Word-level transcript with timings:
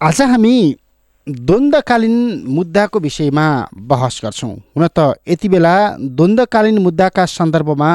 आज 0.00 0.20
हामी 0.20 0.76
द्वन्द्वकालीन 1.26 2.44
मुद्दाको 2.54 2.98
विषयमा 3.00 3.44
बहस 3.88 4.20
गर्छौँ। 4.24 4.50
हुन 4.76 4.86
त 4.92 5.14
यति 5.28 5.48
बेला 5.48 5.74
द्वन्द्वकालीन 6.12 6.78
मुद्दाका 6.84 7.24
सन्दर्भमा 7.26 7.90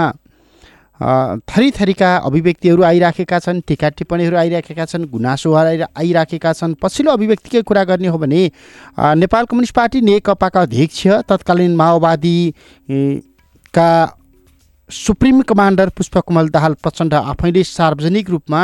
थरी 1.46 1.72
थरीका 1.72 2.10
अभिव्यक्तिहरू 2.18 2.84
आइराखेका 2.84 3.40
छन् 3.40 3.62
टिका 3.68 3.90
टिप्पणीहरू 4.02 4.38
आइराखेका 4.38 4.86
छन् 4.86 5.06
गुनासोहरू 5.14 5.86
आइराखेका 5.86 6.54
छन् 6.54 6.74
पछिल्लो 6.82 7.12
अभिव्यक्तिकै 7.12 7.62
कुरा 7.70 7.84
गर्ने 7.86 8.08
हो 8.08 8.18
भने 8.18 8.42
नेपाल 9.22 9.46
कम्युनिस्ट 9.46 9.76
पार्टी 9.76 10.02
नेकपाका 10.02 10.62
अध्यक्ष 10.62 11.02
तत्कालीन 11.30 11.76
माओवादीका 11.82 13.30
सुप्रिम 14.90 15.38
कमान्डर 15.46 15.88
पुष्पकमल 15.98 16.50
दाहाल 16.50 16.74
प्रचण्ड 16.82 17.14
आफैले 17.14 17.64
सार्वजनिक 17.64 18.26
रूपमा 18.30 18.64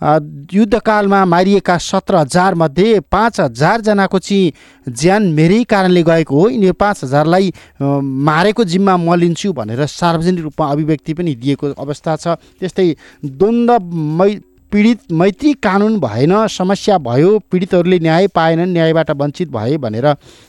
युद्धकालमा 0.00 1.24
मारिएका 1.24 1.76
सत्र 1.80 2.16
हजारमध्ये 2.16 3.00
पाँच 3.10 3.40
हजारजनाको 3.40 4.18
चाहिँ 4.18 4.52
ज्यान 4.92 5.32
मेरै 5.32 5.62
कारणले 5.64 6.02
गएको 6.02 6.40
हो 6.40 6.48
यिनीहरू 6.48 6.74
पाँच 6.74 7.04
हजारलाई 7.04 7.52
मारेको 7.80 8.64
जिम्मा 8.64 8.96
म 8.96 9.14
लिन्छु 9.14 9.52
भनेर 9.52 9.86
सार्वजनिक 9.88 10.42
रूपमा 10.44 10.70
अभिव्यक्ति 10.72 11.14
पनि 11.14 11.34
दिएको 11.34 11.72
अवस्था 11.74 12.16
छ। 12.16 12.36
त्यस्तै 12.60 12.92
द्वन्द्व 13.24 13.78
मै 14.18 14.30
पीडित 14.72 15.12
मैत्री 15.12 15.52
कानुन 15.62 15.98
भएन 16.00 16.32
समस्या 16.50 16.98
भयो 16.98 17.38
पीडितहरूले 17.50 17.98
न्याय 17.98 18.26
पाएनन् 18.28 18.72
न्यायबाट 18.72 19.10
वञ्चित 19.16 19.48
भए 19.50 19.76
भनेर 19.78 20.06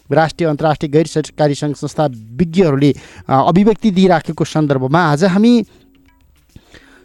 राष्ट्रिय 0.10 0.50
अन्तर्राष्ट्रिय 0.50 0.92
गैर 0.92 1.08
सरकारी 1.08 1.56
सङ्घ 1.56 1.76
संस्था 1.78 2.06
विज्ञहरूले 2.36 2.94
अभिव्यक्ति 3.30 3.92
दिइराखेको 3.92 4.44
सन्दर्भमा 4.46 5.02
आज 5.12 5.24
हामी 5.26 5.54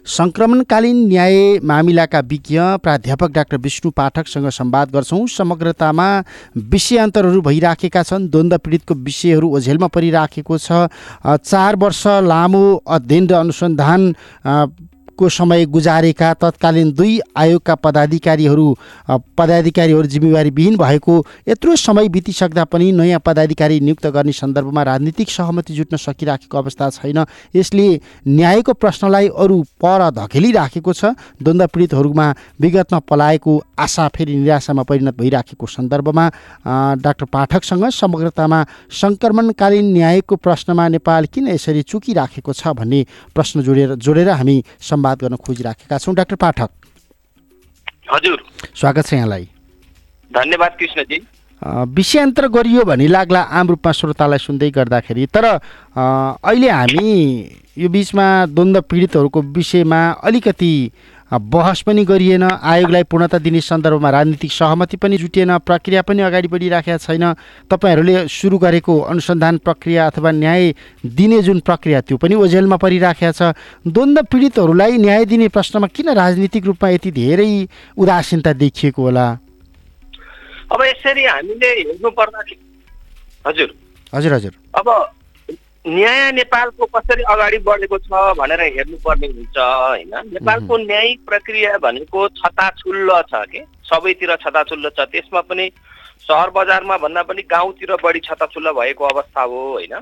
सङ्क्रमणकालीन 0.05 0.97
न्याय 1.07 1.59
मामिलाका 1.63 2.19
विज्ञ 2.19 2.59
प्राध्यापक 2.83 3.31
डाक्टर 3.31 3.57
विष्णु 3.57 3.91
पाठकसँग 3.91 4.47
संवाद 4.51 4.91
गर्छौँ। 4.91 5.27
समग्रतामा 5.27 6.07
विषयान्तरहरू 6.57 7.41
भइराखेका 7.41 8.03
छन्। 8.03 8.27
द्वन्द्व 8.27 8.57
पीडितको 8.57 8.93
विषयहरू 8.93 9.47
ओझेलमा 9.55 9.87
परिराखेको 9.87 10.57
छ। 10.57 10.91
चार 11.23 11.75
वर्ष 11.75 12.03
लामो 12.27 12.63
अध्ययन 12.83 13.27
र 13.27 13.33
अनुसन्धान 13.33 14.01
को 15.17 15.29
समय 15.29 15.65
गुजारेका 15.67 16.33
तत्कालीन 16.35 16.91
दुई 16.93 17.19
आयोगका 17.37 17.75
पदाधिकारीहरू 17.75 18.65
पदाधिकारीहरू 19.37 20.07
जिम्मेवारीविहीन 20.07 20.77
भएको 20.77 21.15
यत्रो 21.49 21.75
समय 21.77 22.09
बितिसक्दा 22.09 22.63
पनि 22.65 22.91
नयाँ 22.91 23.19
पदाधिकारी 23.25 23.79
नियुक्त 23.79 24.07
गर्ने 24.07 24.31
सन्दर्भमा 24.33 24.83
राजनीतिक 24.83 25.29
सहमति 25.29 25.73
जुट्न 25.73 25.97
सकिराखेको 25.97 26.57
अवस्था 26.57 26.89
छैन। 26.91 27.25
यसले 27.55 27.87
न्यायको 28.27 28.73
प्रश्नलाई 28.73 29.27
अरू 29.35 29.61
पर 29.81 30.09
धकेलिराखेको 30.11 30.93
छ। 30.93 31.05
द्वन्द्व 31.43 31.67
पीडितहरूमा 31.67 32.27
विगतमा 32.61 32.99
पलाएको 33.09 33.61
आशा 33.79 34.07
फेरि 34.07 34.35
निराशामा 34.35 34.83
परिणत 34.83 35.17
भइराखेको 35.17 35.65
सन्दर्भमा 35.67 36.29
डाक्टर 37.03 37.25
पाठकसँग 37.25 37.89
समग्रतामा 37.91 38.63
सङ्क्रमणकालीन 38.91 39.93
न्यायको 39.93 40.35
प्रश्नमा 40.35 40.87
नेपाल 40.89 41.25
किन 41.33 41.47
यसरी 41.47 41.81
चुकिराखेको 41.83 42.53
छ 42.53 42.67
भन्ने 42.73 43.05
प्रश्न 43.35 43.61
जोडेर 43.63 43.95
जोडेर 43.95 44.29
हामी 44.31 44.57
संवाद 45.13 45.21
गर्न 45.21 45.35
खोजिराखेका 45.37 45.97
छौँ। 45.97 46.15
डाक्टर 46.15 46.35
पाठक। 46.35 46.69
हजुर। 48.13 48.37
स्वागत 48.73 49.05
छ 49.05 49.13
यहाँलाई। 49.13 49.45
धन्यवाद 50.31 50.71
कृष्णजी। 50.79 51.17
विषयान्तर 51.61 52.47
गरियो 52.49 52.83
भने 52.83 53.07
लाग्ला 53.07 53.41
आम 53.53 53.67
रूपमा 53.69 53.91
श्रोतालाई 53.93 54.39
सुन्दै 54.39 54.69
गर्दाखेरि। 54.73 55.25
तर 55.29 55.45
अहिले 55.45 56.69
हामी 56.69 57.05
यो 57.77 57.89
बिचमा 57.89 58.25
द्वन्द्व 58.49 58.81
पीडितहरूको 58.89 59.41
विषयमा 59.53 60.01
अलिकति 60.23 60.73
बहस 61.33 61.81
पनि 61.81 62.03
गरिएन 62.05 62.43
आयोगलाई 62.43 63.03
पूर्णता 63.03 63.37
दिने 63.39 63.61
सन्दर्भमा 63.61 64.09
राजनीतिक 64.09 64.51
सहमति 64.51 64.97
पनि 64.97 65.17
जुटिएन 65.17 65.57
प्रक्रिया 65.59 66.01
पनि 66.01 66.21
अगाडि 66.21 66.47
बढिराखेका 66.47 66.97
छैन। 66.97 67.23
तपाईँहरूले 67.65 68.27
सुरु 68.27 68.57
गरेको 68.57 68.93
अनुसन्धान 69.09 69.57
प्रक्रिया 69.57 70.07
अथवा 70.07 70.31
न्याय 70.31 70.73
दिने 71.01 71.41
जुन 71.41 71.59
प्रक्रिया 71.61 72.01
त्यो 72.01 72.17
पनि 72.17 72.35
ओझेलमा 72.35 72.77
परिराखेका 72.77 73.31
छ। 73.31 73.41
द्वन्द्व 73.87 74.21
पीडितहरूलाई 74.29 74.97
न्याय 74.97 75.25
दिने 75.25 75.47
प्रश्नमा 75.49 75.87
किन 75.89 76.09
राजनीतिक 76.13 76.65
रूपमा 76.65 76.89
यति 76.89 77.11
धेरै 77.11 77.51
उदासीनता 77.97 78.53
देखिएको 78.53 79.01
होला? 79.01 79.25
अब 80.71 80.79
यसरी 80.83 81.25
हामीले 81.25 81.69
हेर्नु 81.69 82.09
पर्दा 82.09 82.39
हजुर। 83.45 83.69
हजुर 84.13 84.33
हजुर। 84.33 84.53
अब 84.75 84.87
न्याय 85.85 86.31
नेपालको 86.31 86.85
कसरी 86.95 87.23
अगाडि 87.23 87.57
बढेको 87.59 87.97
छ 87.97 88.11
भनेर 88.39 88.61
हेर्नुपर्ने 88.61 89.27
हुन्छ 89.27 89.57
होइन? 89.57 90.13
नेपालको 90.31 90.77
न्यायिक 90.77 91.19
प्रक्रिया 91.27 91.77
भनेको 91.77 92.27
छताछुल्लो 92.39 93.21
छ 93.21 93.43
कि? 93.51 93.63
सबैतिर 93.83 94.35
छताछुल्लो 94.35 94.89
छ। 94.89 94.99
त्यसमा 95.11 95.41
पनि 95.41 95.65
सहर 96.23 96.49
बजारमा 96.55 96.97
भन्दा 96.97 97.23
पनि 97.27 97.41
गाउँतिर 97.51 97.95
बढी 97.99 98.19
छताछुल्लो 98.19 98.73
भएको 98.73 99.03
अवस्था 99.05 99.41
हो 99.41 99.59
होइन? 99.71 99.93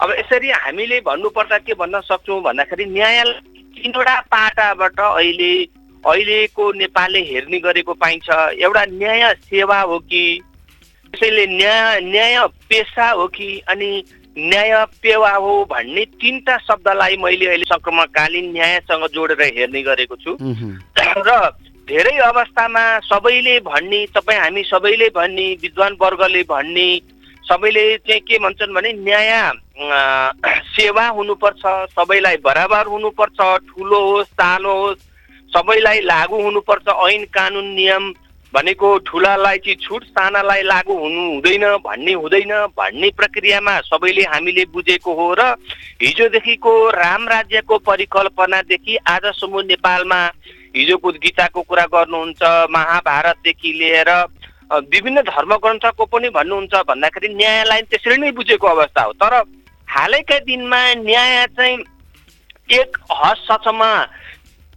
अब 0.00 0.10
यसरी 0.18 0.50
हामीले 0.50 1.00
भन्नुपर्दा 1.04 1.58
के 1.58 1.74
भन्न 1.76 2.00
सक्छौँ 2.00 2.40
भन्दाखेरि 2.42 2.84
न्यायालय 2.86 3.40
तिनवटा 3.76 4.20
पाटाबाट 4.32 5.00
अहिले 5.00 5.52
अहिलेको 6.04 6.72
नेपालले 6.72 7.20
हेर्ने 7.28 7.58
गरेको 7.60 7.92
पाइन्छ। 7.94 8.28
एउटा 8.56 8.84
न्याय 8.88 9.34
सेवा 9.44 9.80
हो 9.80 9.98
कि 9.98 10.24
त्यसैले 11.12 11.46
न्याय 11.46 12.00
न्याय 12.00 12.46
पेसा 12.68 13.10
हो 13.10 13.26
कि 13.28 13.48
अनि 13.68 13.90
न्याय 14.42 14.72
पेवा 15.02 15.30
हो 15.36 15.52
भन्ने 15.70 16.04
तिनवटा 16.16 16.56
शब्दलाई 16.66 17.16
मैले 17.22 17.46
अहिले 17.46 17.66
सङ्क्रमणकालीन 17.68 18.46
न्यायसँग 18.52 19.04
जोडेर 19.14 19.42
हेर्ने 19.42 19.82
गरेको 19.82 20.16
छु। 20.16 20.36
र 21.28 21.30
धेरै 21.88 22.16
अवस्थामा 22.24 22.84
सबैले 23.04 23.58
भन्ने 23.60 24.00
तपाईँ 24.14 24.38
हामी 24.40 24.62
सबैले 24.64 25.08
भन्ने 25.14 25.46
विद्वान 25.62 25.96
वर्गले 26.00 26.42
भन्ने 26.48 26.88
सबैले 27.44 27.84
चाहिँ 27.98 28.20
के 28.22 28.38
भन्छन् 28.38 28.74
भने 28.74 28.92
न्याय 29.04 29.30
सेवा 30.70 31.06
हुनुपर्छ 31.10 31.62
सबैलाई 31.90 32.36
बराबर 32.44 32.86
हुनुपर्छ 32.86 33.38
ठुलो 33.68 34.00
होस् 34.06 34.34
सानो 34.38 34.74
होस् 34.80 35.06
सबैलाई 35.52 36.00
लागु 36.06 36.42
हुनुपर्छ 36.42 36.88
ऐन 37.06 37.24
कानुन 37.34 37.68
नियम 37.74 38.12
भनेको 38.54 38.88
ठुलालाई 39.06 39.58
चाहिँ 39.58 39.76
छुट 39.82 40.04
सानालाई 40.04 40.62
लागु 40.62 40.92
हुनु 40.92 41.22
हुँदैन 41.22 41.64
भन्ने 41.86 42.12
हुँदैन 42.12 42.52
भन्ने 42.74 43.10
प्रक्रियामा 43.16 43.74
सबैले 43.86 44.22
हामीले 44.26 44.64
बुझेको 44.74 45.14
हो 45.14 45.26
र 45.38 45.42
हिजोदेखिको 46.02 46.72
राम 46.90 47.28
राज्यको 47.28 47.78
परिकल्पनादेखि 47.78 48.96
आजसम्म 49.06 49.60
नेपालमा 49.70 50.20
हिजोको 50.76 51.12
गीताको 51.22 51.62
कुरा 51.62 51.84
गर्नुहुन्छ 51.94 52.42
महाभारतदेखि 52.74 53.72
लिएर 53.72 54.10
विभिन्न 54.90 55.22
धर्मग्रन्थको 55.30 56.04
पनि 56.10 56.28
भन्नुहुन्छ 56.34 56.74
भन्दाखेरि 56.90 57.34
न्यायलाई 57.34 57.82
त्यसरी 57.90 58.16
नै 58.18 58.30
बुझेको 58.32 58.66
अवस्था 58.66 59.02
हो। 59.02 59.12
तर 59.22 59.34
हालैका 59.88 60.38
दिनमा 60.46 60.82
न्याय 61.06 61.46
चाहिँ 61.56 61.78
एक 62.70 62.96
हदसम्म 63.12 63.82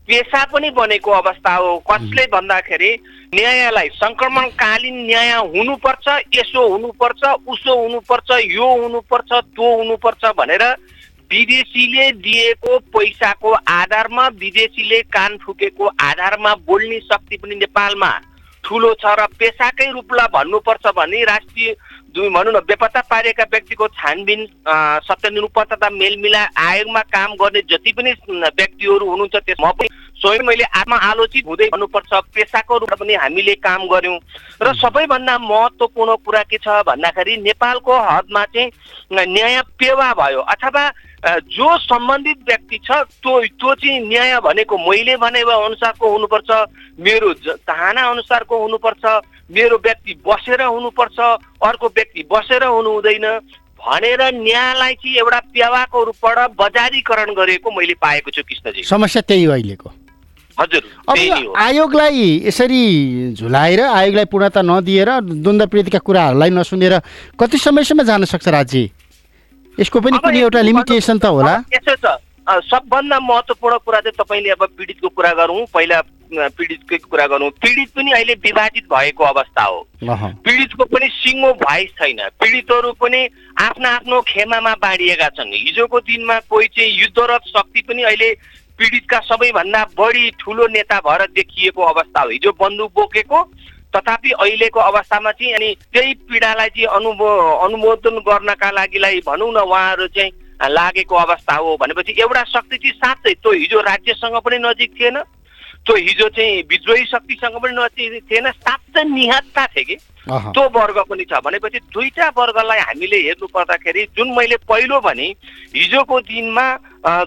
पेसा 0.08 0.44
पनि 0.46 0.70
बनेको 0.70 1.12
अवस्था 1.12 1.56
हो। 1.56 1.78
कसले 1.92 2.26
भन्दाखेरि 2.28 2.92
न्यायलाई 3.36 3.90
सङ्क्रमणकालीन 3.96 4.98
न्याय 5.06 5.32
हुनुपर्छ 5.56 6.08
यसो 6.36 6.68
हुनुपर्छ 6.70 7.24
उसो 7.48 7.74
हुनुपर्छ 7.82 8.30
यो 8.46 8.68
हुनुपर्छ 8.82 9.32
त्यो 9.32 9.76
हुनुपर्छ 9.78 10.26
भनेर 10.38 10.64
विदेशीले 11.32 12.12
दिएको 12.26 12.78
पैसाको 12.94 13.52
आधारमा 13.54 14.28
विदेशीले 14.42 15.02
कान 15.16 15.38
फुकेको 15.46 15.86
आधारमा 16.02 16.54
बोल्ने 16.68 17.00
शक्ति 17.00 17.38
पनि 17.38 17.56
नेपालमा 17.56 18.12
ठुलो 18.64 18.94
छ 18.94 19.16
र 19.20 19.26
पेसाकै 19.40 19.90
रूपलाई 19.92 20.28
भन्नुपर्छ 20.34 20.88
भने 20.96 21.24
राष्ट्रिय 21.24 21.76
भनौँ 22.16 22.54
न 22.54 22.60
बेपत्ता 22.70 23.02
पारिएका 23.10 23.44
व्यक्तिको 23.52 23.88
छानबिन 24.00 24.42
अ, 24.68 24.76
सत्यानुरूप 25.04 25.60
तथा 25.74 25.90
मेलमिला 25.90 26.42
आयोगमा 26.58 27.02
काम 27.16 27.34
गर्ने 27.36 27.62
जति 27.72 27.92
पनि 27.92 28.12
व्यक्तिहरू 28.30 29.10
हुनुहुन्छ 29.10 29.36
त्यसमा 29.36 29.72
पनि 29.72 29.88
स्वयं 30.24 30.44
मैले 30.48 30.64
आत्मा 30.80 30.96
आलोचित 31.04 31.46
हुँदै 31.48 31.68
भन्नुपर्छ 31.68 32.12
पेसाको 32.32 32.78
रूपमा 32.80 32.96
पनि 32.96 33.14
हामीले 33.20 33.56
काम 33.60 33.82
गऱ्यौँ। 33.92 34.20
र 34.64 34.74
सबैभन्दा 34.80 35.38
महत्त्वपूर्ण 35.38 36.16
कुरा 36.24 36.44
के 36.48 36.58
छ 36.64 36.80
भन्दाखेरि 36.88 37.36
नेपालको 37.44 37.92
हदमा 37.92 38.44
चाहिँ 38.56 38.72
न्याय 39.12 39.62
पेवा 39.76 40.14
भयो। 40.16 40.42
अथवा 40.48 40.84
जो 41.28 41.68
सम्बन्धित 41.80 42.40
व्यक्ति 42.48 42.78
छ 42.88 42.92
त्यो 43.20 43.34
त्यो 43.52 43.74
चाहिँ 43.76 44.00
न्याय 44.08 44.40
भनेको 44.40 44.78
मैले 44.80 45.16
भने 45.20 45.42
अनुसारको 45.44 46.12
हुनुपर्छ। 46.12 46.50
मेरो 47.00 47.34
चाहना 47.44 48.02
अनुसारको 48.12 48.60
हुनुपर्छ। 48.64 49.04
मेरो 49.52 49.78
व्यक्ति 49.84 50.14
बसेर 50.28 50.62
हुनुपर्छ। 50.62 51.20
अर्को 51.68 51.88
व्यक्ति 51.88 52.24
बसेर 52.32 52.64
हुनु 52.64 52.90
हुँदैन। 52.90 53.28
भनेर 53.84 54.22
न्यायलाई 54.34 54.94
चाहिँ 54.94 55.16
एउटा 55.18 55.40
पेवाको 55.52 56.04
रूपबाट 56.04 56.52
बजारीकरण 56.60 57.34
गरेको 57.36 57.72
मैले 57.72 57.94
पाएको 58.00 58.32
छु 58.32 58.44
कृष्णजी। 58.44 58.84
समस्या 58.88 59.22
त्यही 59.28 59.44
हो 59.44 59.52
अहिलेको। 59.54 59.92
अब 60.60 60.66
त्यही 60.66 61.30
नै 61.30 61.42
यो 61.42 61.50
हो। 61.50 61.56
आयोगलाई 61.58 62.46
यसरी 62.46 62.82
झुलाएर 63.34 63.82
आयोगलाई 63.82 64.26
पूर्णता 64.32 64.62
नदिएर 64.62 65.10
द्वन्द्व 65.20 65.66
पीडितका 65.68 66.00
कुराहरूलाई 66.00 66.50
नसुनेर 66.50 67.00
कति 67.40 67.58
समयसम्म 67.58 68.04
जान 68.04 68.26
सक्छ 68.26 68.48
राज्य? 68.48 68.90
यसको 69.78 70.00
पनि 70.00 70.18
कुनै 70.22 70.40
एउटा 70.40 70.62
लिमिटेसन 70.62 71.18
त 71.18 71.26
होला। 71.26 71.56
यसो 71.74 71.96
छ। 71.98 72.06
सबभन्दा 72.44 73.20
महत्त्वपूर्ण 73.20 73.78
कुरा 73.82 74.00
चाहिँ 74.04 74.18
तपाईँले 74.20 74.50
अब 74.54 74.64
पीडितको 74.78 75.10
कुरा 75.10 75.32
गरौँ। 75.34 75.66
पहिला 75.74 76.02
पीडितकै 76.34 76.98
कुरा 77.08 77.26
गरौँ। 77.28 77.50
पीडित 77.62 77.90
पनि 77.96 78.12
अहिले 78.12 78.34
विभाजित 78.44 78.86
भएको 78.92 79.24
अवस्था 79.24 79.64
हो। 79.64 79.80
पीडितको 80.44 80.84
पनि 80.86 81.08
सिङ्गो 81.08 81.52
भोइस 81.64 81.90
छैन। 81.98 82.20
पीडितहरू 82.42 82.92
पनि 83.00 83.22
आफ्नो 83.64 83.90
आफ्नो 83.90 84.22
खेमामा 84.28 84.74
बाँडिएका 84.76 85.28
छन्। 85.40 85.54
हिजोको 85.56 86.00
दिनमा 86.00 86.40
कोही 86.50 86.68
चाहिँ 86.68 86.92
युद्धरत 87.02 87.44
शक्ति 87.48 87.82
पनि 87.88 88.02
अहिले 88.04 88.30
पीडितका 88.84 89.20
सबैभन्दा 89.24 89.84
बढी 89.96 90.30
ठुलो 90.40 90.68
नेता 90.68 91.00
भएर 91.00 91.22
देखिएको 91.32 91.82
अवस्था 91.84 92.22
हो 92.22 92.30
हिजो 92.30 92.52
बन्दुक 92.52 92.92
बोकेको 92.96 93.40
तथापि 93.96 94.32
अहिलेको 94.36 94.80
अवस्थामा 94.80 95.32
चाहिँ 95.32 95.54
अनि 95.54 95.70
त्यही 95.94 96.14
पीडालाई 96.28 96.70
चाहिँ 96.70 96.88
अनुमो 96.92 97.30
अनुमोदन 97.64 98.18
गर्नका 98.28 98.72
लागिलाई 98.72 99.20
भनौँ 99.24 99.52
न 99.54 99.64
उहाँहरू 99.64 100.08
चाहिँ 100.08 100.32
लागेको 100.70 101.16
अवस्था 101.16 101.56
हो 101.56 101.78
भनेपछि 101.80 102.16
एउटा 102.20 102.44
शक्ति 102.44 102.78
चाहिँ 102.78 102.96
साँच्चै 103.00 103.34
त्यो 103.34 103.52
हिजो 103.54 103.80
राज्यसँग 103.82 104.38
पनि 104.44 104.58
नजिक 104.60 105.00
थिएन 105.00 105.20
त्यो 105.88 105.96
हिजो 105.96 106.28
चाहिँ 106.36 106.64
विद्रोही 106.68 107.06
शक्तिसँग 107.06 107.56
पनि 107.64 107.76
नजिक 107.80 108.24
थिएन 108.32 108.52
साँच्चै 108.52 109.04
निहत्ता 109.04 109.66
थिए 109.68 109.84
कि। 109.84 109.96
त्यो 110.24 110.64
वर्ग 110.76 110.98
पनि 111.10 111.24
छ। 111.26 111.40
भनेपछि 111.44 111.80
दुईटा 111.94 112.28
वर्गलाई 112.38 112.80
हामीले 112.80 113.18
हेर्नु 113.22 113.48
पर्दाखेरि 113.54 114.04
जुन 114.18 114.28
मैले 114.36 114.58
पहिलो 114.64 115.00
भने 115.00 115.28
हिजोको 115.76 116.20
दिनमा 116.24 116.68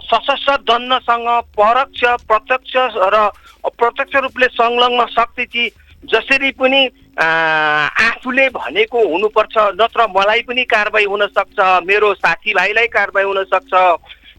सशस्त्र 0.03 0.57
दण्डसँग 0.65 1.29
परोक्ष 1.57 2.05
प्रत्यक्ष 2.25 2.75
र 3.15 3.17
अप्रत्यक्ष 3.65 4.17
रूपले 4.25 4.47
संलग्न 4.57 5.07
शक्ति 5.13 5.71
जसरी 6.05 6.51
पनि 6.57 6.81
आफूले 7.19 8.49
भनेको 8.57 8.99
हुनुपर्छ 9.09 9.55
नत्र 9.81 10.07
मलाई 10.17 10.43
पनि 10.49 10.65
कारवाही 10.65 11.05
हुन 11.05 11.27
सक्छ 11.29 11.59
मेरो 11.87 12.13
साथीभाइलाई 12.15 12.87
कारवाही 12.97 13.27
हुन 13.27 13.43
सक्छ 13.45 13.73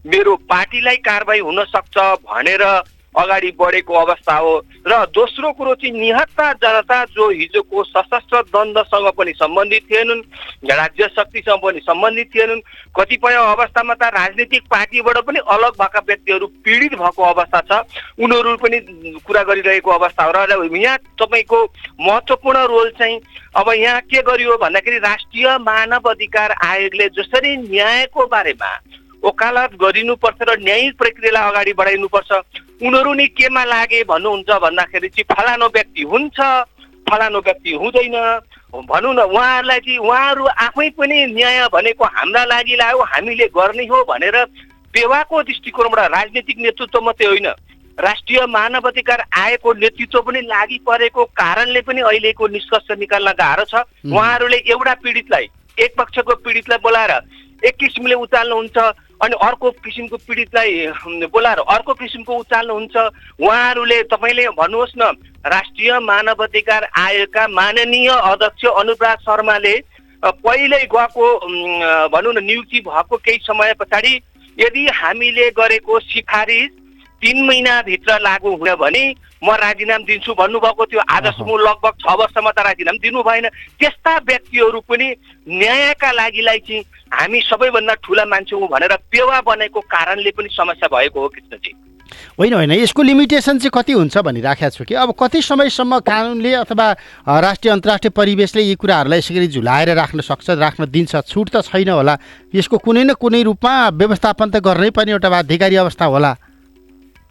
मेरो 0.06 0.34
पार्टीलाई 0.48 0.96
कारवाही 1.06 1.40
हुन 1.40 1.64
सक्छ 1.64 1.96
भनेर 2.26 2.62
अगाडि 3.18 3.50
बढेको 3.60 3.94
अवस्था 3.94 4.36
हो। 4.36 4.54
र 4.86 5.04
दोस्रो 5.10 5.52
कुरो 5.52 5.74
चाहिँ 5.74 5.92
निहत्ता 5.92 6.52
जनता 6.62 7.04
जो 7.12 7.28
हिजोको 7.30 7.84
सशस्त्र 7.84 8.42
द्वन्द्वसँग 8.48 9.08
पनि 9.18 9.32
सम्बन्धित 9.36 9.82
थिएनन् 9.90 10.22
राज्य 10.64 11.08
शक्तिसँग 11.16 11.60
पनि 11.62 11.80
सम्बन्धित 11.80 12.30
थिएनन् 12.34 12.60
कतिपय 12.96 13.34
अवस्थामा 13.34 13.94
त 13.94 14.10
राजनीतिक 14.14 14.62
पार्टीबाट 14.70 15.18
पनि 15.26 15.38
अलग 15.46 15.72
भएका 15.80 16.00
व्यक्तिहरू 16.08 16.46
पीडित 16.62 16.94
भएको 16.94 17.22
अवस्था 17.24 17.60
छ। 17.68 17.82
उनीहरू 18.18 18.56
पनि 18.56 18.78
कुरा 19.26 19.42
गरिरहेको 19.42 19.90
अवस्था 19.90 20.24
हो। 20.24 20.32
र 20.32 20.76
यहाँ 20.76 20.96
तपाईँको 21.18 21.64
महत्त्वपूर्ण 22.00 22.64
रोल 22.66 22.90
चाहिँ 22.98 23.20
अब 23.56 23.72
यहाँ 23.74 24.00
के 24.06 24.22
गरियो 24.22 24.56
भन्दाखेरि 24.56 24.98
राष्ट्रिय 24.98 25.46
मानव 25.58 26.08
अधिकार 26.10 26.52
आयोगले 26.64 27.08
जसरी 27.18 27.56
न्यायको 27.56 28.26
बारेमा 28.26 28.70
वकालत 29.24 29.74
गरिनुपर्छ 29.82 30.42
र 30.42 30.56
न्यायिक 30.62 30.96
प्रक्रियालाई 30.98 31.50
अगाडि 31.50 31.72
बढाइनुपर्छ। 31.72 32.32
उनीहरू 32.78 33.12
नि 33.14 33.26
केमा 33.28 33.64
लागे 33.64 34.02
भन्नुहुन्छ 34.06 34.50
भन्दाखेरि 34.62 35.08
चाहिँ 35.08 35.24
फलानो 35.30 35.66
व्यक्ति 35.66 36.02
हुन्छ 36.02 36.38
फलानो 37.06 37.38
व्यक्ति 37.40 37.72
हुँदैन। 37.74 38.16
भनौँ 38.70 39.14
न 39.14 39.20
उहाँहरूलाई 39.26 39.80
चाहिँ 39.80 39.98
उहाँहरू 39.98 40.44
आफै 40.46 40.88
पनि 40.94 41.16
न्याय 41.34 41.66
भनेको 41.72 42.04
हाम्रा 42.06 42.44
लागि 42.44 42.76
लाग्यो 42.76 43.02
हामीले 43.02 43.46
गर्ने 43.50 43.84
हो 43.86 44.04
भनेर 44.04 44.36
पेवाको 44.94 45.42
दृष्टिकोणबाट 45.42 46.10
राजनीतिक 46.10 46.58
नेतृत्व 46.58 47.00
मात्रै 47.00 47.26
होइन। 47.26 47.48
राष्ट्रिय 47.98 48.46
मानव 48.46 48.86
अधिकार 48.88 49.20
आयोगको 49.34 49.72
नेतृत्व 49.74 50.20
पनि 50.22 50.40
लागि 50.46 50.78
परेको 50.86 51.24
कारणले 51.34 51.80
पनि 51.82 52.00
अहिलेको 52.00 52.46
निष्कर्ष 52.46 52.98
निकाल्न 52.98 53.30
गाह्रो 53.34 53.64
छ। 53.64 53.74
उहाँहरूले 54.06 54.56
एउटा 54.70 54.94
पीडितलाई 55.02 55.46
एक 55.78 55.98
पक्षको 55.98 56.34
पीडितलाई 56.46 56.78
बोलाएर 56.78 57.12
एक 57.66 57.74
किसिमले 57.74 58.14
उचाल्नुहुन्छ। 58.14 58.78
अनि 59.20 59.36
अर्को 59.42 59.70
किसिमको 59.82 60.16
पीडितलाई 60.18 61.26
बोलाएर 61.26 61.58
अर्को 61.68 61.94
किसिमको 61.94 62.34
उचाल्नुहुन्छ 62.36 62.96
उहाँहरूले 63.40 64.02
तपाईँले 64.04 64.46
भन्नुहोस् 64.54 64.98
न 64.98 65.10
राष्ट्रिय 65.44 65.98
मानव 66.00 66.42
अधिकार 66.44 66.88
आयोगका 66.98 67.46
माननीय 67.50 68.08
अध्यक्ष 68.08 68.64
अनुराग 68.72 69.18
शर्माले 69.20 69.74
पहिल्यै 70.22 70.84
गएको 70.86 71.26
भनौँ 72.08 72.32
न 72.32 72.44
नियुक्ति 72.44 72.80
भएको 72.80 73.16
केही 73.18 73.38
समय 73.42 73.74
पछाडि 73.74 74.14
यदि 74.58 74.86
हामीले 74.94 75.50
गरेको 75.50 75.98
सिफारिस 76.00 76.70
तिन 77.22 77.46
महिनाभित्र 77.46 78.18
लागू 78.20 78.50
हुन 78.56 78.74
भने 78.74 79.02
म 79.42 79.50
राजीनामा 79.54 80.04
दिन्छु 80.04 80.34
भन्नुभएको 80.34 80.84
थियो। 80.86 81.00
आजसम्म 81.08 81.56
लगभग 81.58 81.94
छ 81.98 82.06
वर्षमा 82.14 82.50
त 82.50 82.58
राजीनामा 82.66 83.02
दिनु 83.02 83.22
भएन। 83.22 83.46
त्यस्ता 83.78 84.12
व्यक्तिहरू 84.28 84.80
पनि 84.86 85.06
न्यायका 85.48 86.10
लागिलाई 86.12 86.58
चाहिँ 86.58 86.82
हामी 87.10 87.40
सबैभन्दा 87.42 87.94
ठुला 88.02 88.24
मान्छे 88.24 88.56
हौँ 88.56 88.68
भनेर 88.68 88.94
पेवा 89.10 89.40
बनेको 89.40 89.80
कारणले 89.80 90.30
पनि 90.30 90.48
समस्या 90.50 90.88
भएको 90.90 91.20
हो 91.20 91.28
कृष्णजी। 91.28 91.72
होइन 92.38 92.54
होइन। 92.54 92.72
यसको 92.72 93.02
लिमिटेसन 93.02 93.58
चाहिँ 93.58 93.70
कति 93.74 93.92
हुन्छ 93.92 94.18
भनिराखेको 94.18 94.70
छु 94.70 94.84
कि? 94.84 94.94
अब 94.94 95.14
कति 95.18 95.42
समयसम्म 95.42 95.98
कानुनले 96.02 96.52
अथवा 96.54 96.86
राष्ट्रिय 97.28 97.72
अन्तर्राष्ट्रिय 97.72 98.10
परिवेशले 98.10 98.62
यी 98.62 98.74
कुराहरूलाई 98.74 99.18
यसरी 99.18 99.46
झुलाएर 99.48 99.90
राख्न 99.94 100.20
सक्छ 100.22 100.50
राख्न 100.50 100.86
दिन्छ? 100.86 101.14
छुट 101.26 101.50
त 101.50 101.62
छैन 101.62 101.88
होला। 101.88 102.18
यसको 102.54 102.78
कुनै 102.78 103.04
न 103.04 103.12
कुनै 103.14 103.42
रूपमा 103.42 103.74
व्यवस्थापन 103.90 104.50
त 104.50 104.56
गर्नै 104.62 104.90
पर्ने 104.90 105.12
एउटा 105.12 105.28
बाध्यकारी 105.30 105.76
अवस्था 105.76 106.04
होला। 106.04 106.32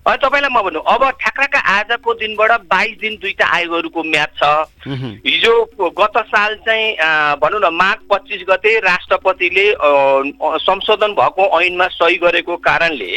अब 0.08 0.16
तपाईँलाई 0.16 0.50
म 0.56 0.64
भन्नु 0.64 0.80
अब 0.88 1.04
ठ्याक्राका 1.20 1.60
आजको 1.60 2.14
दिनबाट 2.16 2.52
बाइस 2.72 2.96
दिन 3.04 3.14
दुईटा 3.20 3.46
आयोगहरूको 3.46 4.04
म्याच 4.04 4.32
छ। 4.40 4.44
हिजो 4.88 5.54
गत 6.00 6.18
साल 6.32 6.56
चाहिँ 6.64 6.96
भनौँ 7.44 7.60
न 7.60 7.74
माघ 7.76 7.98
पच्चिस 8.08 8.42
गते 8.50 8.72
राष्ट्रपतिले 8.88 9.66
संशोधन 10.64 11.12
भएको 11.12 11.44
ऐनमा 11.60 11.88
सही 11.92 12.16
गरेको 12.24 12.56
कारणले 12.64 13.12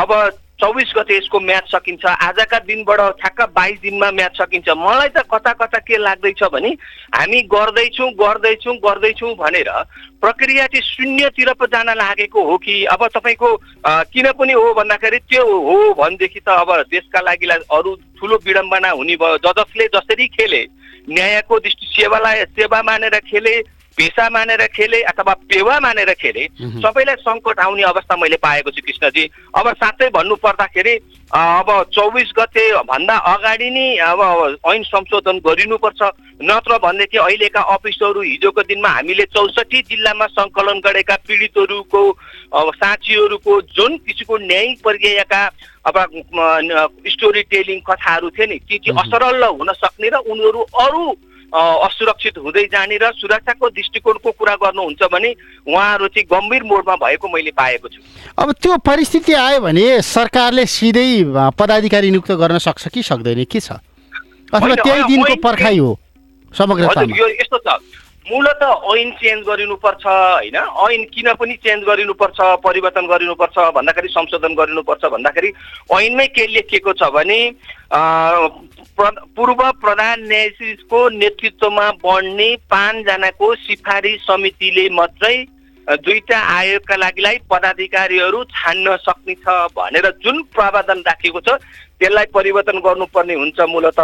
अब 0.00 0.10
चौबिस 0.60 0.92
गते 0.96 1.16
यसको 1.16 1.40
म्याच 1.40 1.68
सकिन्छ। 1.72 2.04
आजका 2.04 2.58
दिनबाट 2.68 3.00
ठ्याक्क 3.20 3.40
बाइस 3.56 3.78
दिनमा 3.80 4.10
म्याच 4.12 4.36
सकिन्छ। 4.36 4.68
मलाई 4.76 5.08
त 5.08 5.24
कता 5.32 5.52
कता 5.56 5.78
के 5.80 5.96
लाग्दैछ 5.96 6.42
भने 6.52 6.70
हामी 7.16 7.40
गर्दैछौँ 7.48 8.10
गर्दैछौँ 8.20 8.76
गर्दैछौँ 8.84 9.34
भनेर 9.40 9.70
प्रक्रिया 10.20 10.66
चाहिँ 10.68 10.84
शून्यतिर 10.84 11.52
पो 11.56 11.66
जान 11.66 11.88
लागेको 11.96 12.44
हो 12.44 12.56
कि? 12.60 12.84
अब 12.86 13.06
तपाईँको 13.08 13.48
किन 14.12 14.30
पनि 14.36 14.52
हो 14.52 14.74
भन्दाखेरि 14.74 15.18
त्यो 15.24 15.44
हो 15.48 15.76
भनेदेखि 15.96 16.40
त 16.44 16.48
अब 16.60 16.70
देशका 16.92 17.20
लागि 17.24 17.46
अरू 17.48 17.94
ठुलो 18.20 18.36
विडम्बना 18.44 18.90
हुने 18.92 19.16
भयो। 19.16 19.36
जसले 19.48 19.86
जसरी 19.96 20.26
खेले 20.28 20.62
न्यायको 21.08 21.58
दृष्टि 21.58 21.86
सेवालाई 21.88 22.44
सेवा 22.52 22.82
मानेर 22.82 23.18
खेले 23.24 23.56
पेसा 24.00 24.28
मानेर 24.32 24.66
खेले 24.72 25.00
अथवा 25.12 25.32
पेवा 25.52 25.78
मानेर 25.84 26.12
खेले। 26.16 26.46
सबैलाई 26.80 27.16
सङ्कट 27.20 27.58
आउने 27.60 27.82
अवस्था 27.92 28.16
मैले 28.16 28.36
पाएको 28.40 28.70
छु 28.72 28.80
कृष्णजी 28.86 29.24
अब 29.60 29.72
साँच्चै 29.76 30.08
भन्नु 30.16 30.36
पर्दाखेरि 30.40 30.94
अ, 31.30 31.38
अब 31.38 31.68
चौबिस 31.94 32.32
गते 32.38 32.62
भन्दा 32.90 33.16
अगाडि 33.32 33.68
नै 33.70 33.86
अब 34.02 34.20
ऐन 34.72 34.82
संशोधन 34.82 35.38
गरिनुपर्छ 35.46 36.00
नत्र 36.42 36.78
भनेदेखि 36.82 37.18
अहिलेका 37.18 37.60
अफिसहरू 37.74 38.20
हिजोको 38.22 38.62
दिनमा 38.72 38.88
हामीले 38.88 39.24
चौसठी 39.36 39.80
जिल्लामा 39.90 40.26
सङ्कलन 40.40 40.80
गरेका 40.86 41.16
पीडितहरूको 41.28 42.02
अब 42.58 42.72
साँचीहरूको 42.82 43.60
जुन 43.76 43.96
किसिमको 44.08 44.36
न्यायिक 44.48 44.82
प्रक्रियाका 44.82 45.42
अब 45.86 45.96
स्टोरी 47.14 47.42
टेलिङ 47.52 47.78
कथाहरू 47.86 48.30
थिए 48.30 48.46
नि 48.46 48.58
ती 48.68 48.80
मह्म। 48.90 49.00
असरल 49.00 49.44
हुन 49.44 49.72
सक्ने 49.84 50.08
र 50.08 50.16
उनीहरू 50.32 50.60
अरू 50.84 51.04
असुरक्षित 51.50 52.38
हुँदै 52.38 52.64
जाने 52.72 52.96
र 52.96 53.10
सुरक्षाको 53.18 53.68
दृष्टिकोणको 53.68 54.30
कुरा 54.30 54.54
गर्नुहुन्छ 54.54 55.02
भने 55.12 55.30
उहाँहरू 55.66 56.06
चाहिँ 56.08 56.26
गम्भीर 56.30 56.62
मोडमा 56.62 56.94
भएको 56.96 57.28
मैले 57.28 57.50
पाएको 57.50 57.88
छु। 57.88 58.00
अब 58.38 58.52
त्यो 58.62 58.76
परिस्थिति 58.86 59.32
आयो 59.34 59.60
भने 59.60 60.02
सरकारले 60.02 60.66
सिधै 60.66 61.10
पदाधिकारी 61.58 62.10
नियुक्त 62.10 62.32
गर्न 62.38 62.58
सक्छ 62.58 62.88
कि 62.88 63.02
सक्दैन? 63.02 63.44
के 63.44 63.60
छ? 63.60 63.82
अथवा 64.54 64.74
त्यही 64.74 65.02
दिनको 65.10 65.34
पर्खाइ 65.42 65.78
हो 65.78 65.98
यो 66.54 67.28
यस्तो 67.28 67.58
छ। 67.58 67.68
मूलत 68.30 68.60
ऐन 68.62 69.10
चेन्ज 69.20 69.46
गरिनुपर्छ 69.46 70.06
होइन? 70.06 70.56
ऐन 70.56 71.04
किन 71.14 71.32
पनि 71.34 71.54
चेन्ज 71.64 71.84
गरिनुपर्छ 71.84 72.38
परिवर्तन 72.64 73.06
गरिनुपर्छ 73.06 73.58
भन्दाखेरि 73.74 74.08
संशोधन 74.08 74.54
गरिनुपर्छ 74.54 75.04
भन्दाखेरि 75.04 75.52
ऐनमै 75.98 76.26
के 76.26 76.46
लेखिएको 76.46 76.92
छ 76.92 77.10
भने 77.10 77.40
प्र- 77.90 79.22
पूर्व 79.36 79.60
प्रधान 79.82 80.22
न्यायाधीशको 80.22 81.08
नेतृत्वमा 81.18 81.90
बढ्ने 82.04 82.54
पाँचजनाको 82.70 83.54
सिफारिस 83.66 84.26
समितिले 84.26 84.88
मात्रै 84.94 85.36
दुईटा 85.88 86.38
आयोगका 86.38 86.96
लागिलाई 86.96 87.36
पदाधिकारीहरू 87.50 88.44
छान्न 88.54 88.96
सक्ने 89.02 89.34
छ 89.34 89.48
भनेर 89.74 90.06
जुन 90.22 90.42
प्रावधान 90.54 90.98
राखिएको 91.06 91.40
छ 91.40 91.58
त्यसलाई 91.98 92.26
परिवर्तन 92.34 92.78
गर्नुपर्ने 92.78 93.34
हुन्छ 93.34 93.60
मूलत। 93.68 93.98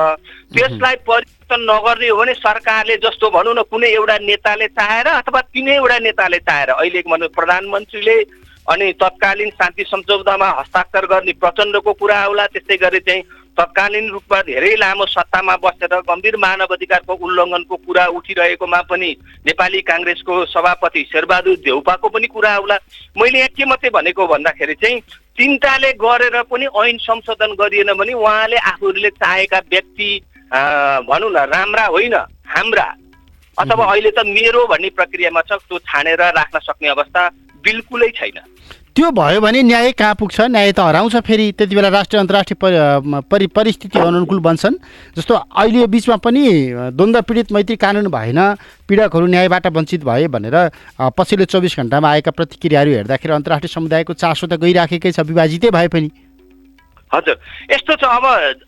त्यसलाई 0.57 0.97
परिवर्तन 1.47 1.63
नगर्ने 1.65 2.09
हो 2.09 2.17
भने 2.17 2.35
सरकारले 2.35 2.97
जस्तो 2.99 3.31
भनौँ 3.31 3.55
न 3.55 3.63
कुनै 3.65 3.89
एउटा 3.89 4.19
नेताले 4.21 4.67
चाहेर 4.69 5.07
अथवा 5.09 5.41
तिनै 5.47 5.75
एउटा 5.77 5.99
नेताले 6.01 6.39
चाहेर 6.41 6.71
अहिले 6.73 7.01
भनौँ 7.03 7.29
प्रधानमन्त्रीले 7.31 8.17
अनि 8.67 8.93
तत्कालीन 8.95 9.51
शान्ति 9.53 9.85
सम्झौतामा 9.85 10.49
हस्ताक्षर 10.51 11.07
गर्ने 11.07 11.33
प्रचण्डको 11.35 11.93
कुरा 11.95 12.19
आउला 12.19 12.47
त्यस्तै 12.49 12.77
गरी 12.77 12.99
चाहिँ 13.01 13.23
तत्कालीन 13.57 14.09
रूपमा 14.11 14.41
धेरै 14.43 14.75
लामो 14.77 15.07
सत्तामा 15.09 15.57
बसेर 15.59 15.95
गम्भीर 16.03 16.37
मानव 16.37 16.75
अधिकारको 16.75 17.15
उल्लङ्घनको 17.17 17.77
कुरा 17.79 18.07
उठिरहेकोमा 18.13 18.81
पनि 18.85 19.11
नेपाली 19.47 19.81
काङ्ग्रेसको 19.87 20.45
सभापति 20.49 21.03
शेरबहादुर 21.07 21.57
देउपाको 21.63 22.09
पनि 22.11 22.27
कुरा 22.29 22.51
आउला 22.53 22.77
मैले 23.17 23.39
यहाँ 23.39 23.55
के 23.55 23.65
मात्रै 23.67 23.91
भनेको 23.93 24.27
भन्दाखेरि 24.27 24.75
चाहिँ 24.77 25.01
चिन्ताले 25.39 25.93
गरेर 25.97 26.43
पनि 26.45 26.67
ऐन 26.77 26.99
संशोधन 27.01 27.55
गरिएन 27.57 27.93
भने 27.95 28.13
उहाँले 28.15 28.57
आफूले 28.69 29.11
चाहेका 29.17 29.59
व्यक्ति 29.71 30.11
भनौँ 30.51 31.31
न 31.31 31.39
राम्रा 31.49 31.87
होइन 31.87 32.15
हाम्रा। 32.47 32.87
अथवा 33.59 33.85
अहिले 33.85 34.11
त 34.11 34.23
मेरो 34.27 34.67
भन्ने 34.67 34.89
प्रक्रियामा 34.93 35.41
छ 35.43 35.59
त्यो 35.59 35.79
छानेर 35.81 36.21
राख्न 36.33 36.59
सक्ने 36.61 36.89
अवस्था 36.89 37.29
बिल्कुलै 37.65 38.11
छैन। 38.15 38.39
त्यो 38.97 39.11
भयो 39.13 39.41
भने 39.41 39.63
न्याय 39.63 39.93
कहाँ 39.93 40.15
पुग्छ? 40.15 40.41
न्याय 40.41 40.73
त 40.73 40.81
हराउँछ 40.81 41.17
फेरि। 41.21 41.53
त्यति 41.53 41.75
बेला 41.77 41.89
राष्ट्रिय 41.89 42.21
अन्तर्राष्ट्रिय 42.21 42.57
परि 43.29 43.47
परिस्थिति 43.53 43.99
अनुकूल 43.99 44.41
बन्छन्। 44.41 44.77
जस्तो 45.17 45.35
अहिले 45.35 45.79
यो 45.81 45.87
बिचमा 45.87 46.17
पनि 46.17 46.45
द्वन्द्व 46.97 47.21
पीडित 47.29 47.53
मैत्री 47.53 47.77
कानुन 47.77 48.09
भएन 48.09 48.41
पीडकहरू 48.89 49.27
न्यायबाट 49.27 49.67
वञ्चित 49.69 50.05
भए 50.05 50.27
भनेर 50.33 50.57
पछिल्लो 51.13 51.45
चौबिस 51.45 51.77
घन्टामा 51.77 52.09
आएका 52.09 52.31
प्रतिक्रियाहरू 52.33 52.91
हेर्दाखेरि 52.93 53.35
अन्तर्राष्ट्रिय 53.35 53.75
समुदायको 53.75 54.13
चासो 54.15 54.47
त 54.47 54.57
गइराखेकै 54.57 55.13
छ 55.13 55.21
विभाजितै 55.29 55.71
भए 55.71 55.89
पनि। 55.93 56.09
हजुर। 57.15 57.37
यस्तो 57.71 57.95
छ 57.97 58.05
अब 58.05 58.25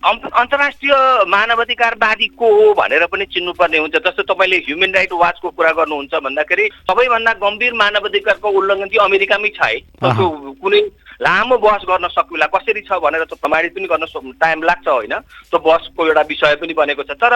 अन्तर्राष्ट्रिय 0.07 0.93
मानवाधिकारवादी 1.29 2.27
को 2.39 2.47
हो 2.55 2.75
भनेर 2.75 3.05
पनि 3.13 3.25
चिन्नुपर्ने 3.35 3.79
हुन्छ। 3.79 3.95
जस्तो 3.97 4.23
तपाईँले 4.23 4.57
ह्युमन 4.67 4.95
राइट 4.95 5.13
वाचको 5.13 5.49
कुरा 5.51 5.73
गर्नुहुन्छ 5.75 6.15
भन्दाखेरि 6.23 6.69
सबैभन्दा 6.87 7.33
गम्भीर 7.43 7.73
मानवाधिकारको 7.83 8.49
उल्लङ्घन 8.49 8.89
चाहिँ 8.89 9.05
अमेरिकामै 9.05 9.51
छ 9.59 9.63
है। 9.63 9.81
कुनै 10.63 10.81
लामो 11.21 11.57
बहस 11.59 11.83
गर्न 11.89 12.09
सकिला। 12.09 12.47
कसरी 12.47 12.81
छ 12.87 12.99
भनेर 13.03 13.25
त 13.25 13.35
प्रमाणित 13.43 13.75
पनि 13.75 13.87
गर्न 13.91 14.05
टाइम 14.39 14.63
लाग्छ 14.63 14.89
होइन। 14.89 15.15
त्यो 15.51 15.59
बहसको 15.59 16.07
एउटा 16.07 16.23
विषय 16.31 16.55
पनि 16.63 16.75
बनेको 16.79 17.03
छ। 17.03 17.19
तर 17.19 17.33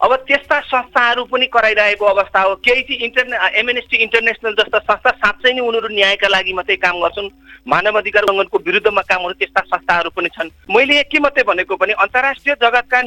अब 0.00 0.14
त्यस्ता 0.22 0.60
संस्थाहरू 0.70 1.24
पनि 1.26 1.46
कराइरहेको 1.50 2.04
अवस्था 2.06 2.40
हो। 2.40 2.54
केही 2.62 2.82
चाहिँ 2.82 3.00
इन्टरने 3.02 3.36
एमएनएसटी 3.58 3.96
इन्टरनेसनल 4.06 4.54
जस्ता 4.54 4.78
संस्था 4.78 5.10
साँच्चै 5.10 5.52
नै 5.52 5.60
उनीहरू 5.60 5.88
न्यायका 5.90 6.28
लागि 6.28 6.52
मात्रै 6.52 6.76
काम 6.78 7.00
गर्छन्। 7.02 7.28
मानव 7.66 7.96
अधिकार 7.98 8.22
उल्लङ्घनको 8.22 8.58
विरुद्धमा 8.60 9.02
काम 9.02 9.22
गर्ने 9.22 9.38
त्यस्ता 9.40 9.60
संस्थाहरू 9.66 10.10
पनि 10.14 10.28
छन्। 10.36 10.48
मैले 10.70 11.02
के 11.08 11.18
मात्रै 11.18 11.42
भनेको 11.42 11.74
भने 11.74 11.92
अन्तर्राष्ट्रिय 11.96 12.54
जगतका 12.60 12.98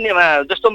जस्तो 0.49 0.69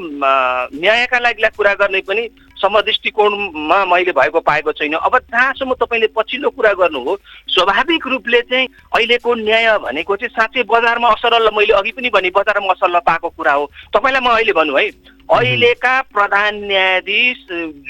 न्यायका 0.81 1.19
लागि 1.19 1.43
कुरा 1.57 1.75
गर्ने 1.81 2.01
पनि 2.09 2.23
समदृष्टिकोणमा 2.62 3.85
मैले 3.85 4.12
भएको 4.12 4.40
पाएको 4.40 4.73
छैन। 4.73 4.95
अब 4.95 5.19
जहाँसम्म 5.19 5.75
तपाईँले 5.75 6.07
पछिल्लो 6.16 6.50
कुरा 6.50 6.73
गर्नु 6.78 7.00
हो 7.04 7.16
स्वाभाविक 7.50 8.07
रूपले 8.07 8.40
चाहिँ 8.47 8.66
अहिलेको 8.95 9.35
न्याय 9.35 9.78
भनेको 9.83 10.16
चाहिँ 10.16 10.35
साँच्चै 10.37 10.62
बजारमा 10.71 11.09
असरल 11.11 11.50
मैले 11.57 11.73
अघि 11.75 11.92
पनि 11.92 12.11
भने 12.14 12.31
बजारमा 12.31 12.73
असर 12.73 12.99
पाएको 13.02 13.28
कुरा 13.28 13.52
हो। 13.52 13.64
तपाईँलाई 13.90 14.23
म 14.23 14.28
अहिले 14.31 14.52
भनौँ 14.52 14.78
है 14.78 14.90
अहिलेका 15.33 15.95
प्रधान 16.12 16.54
न्यायाधीश 16.64 17.38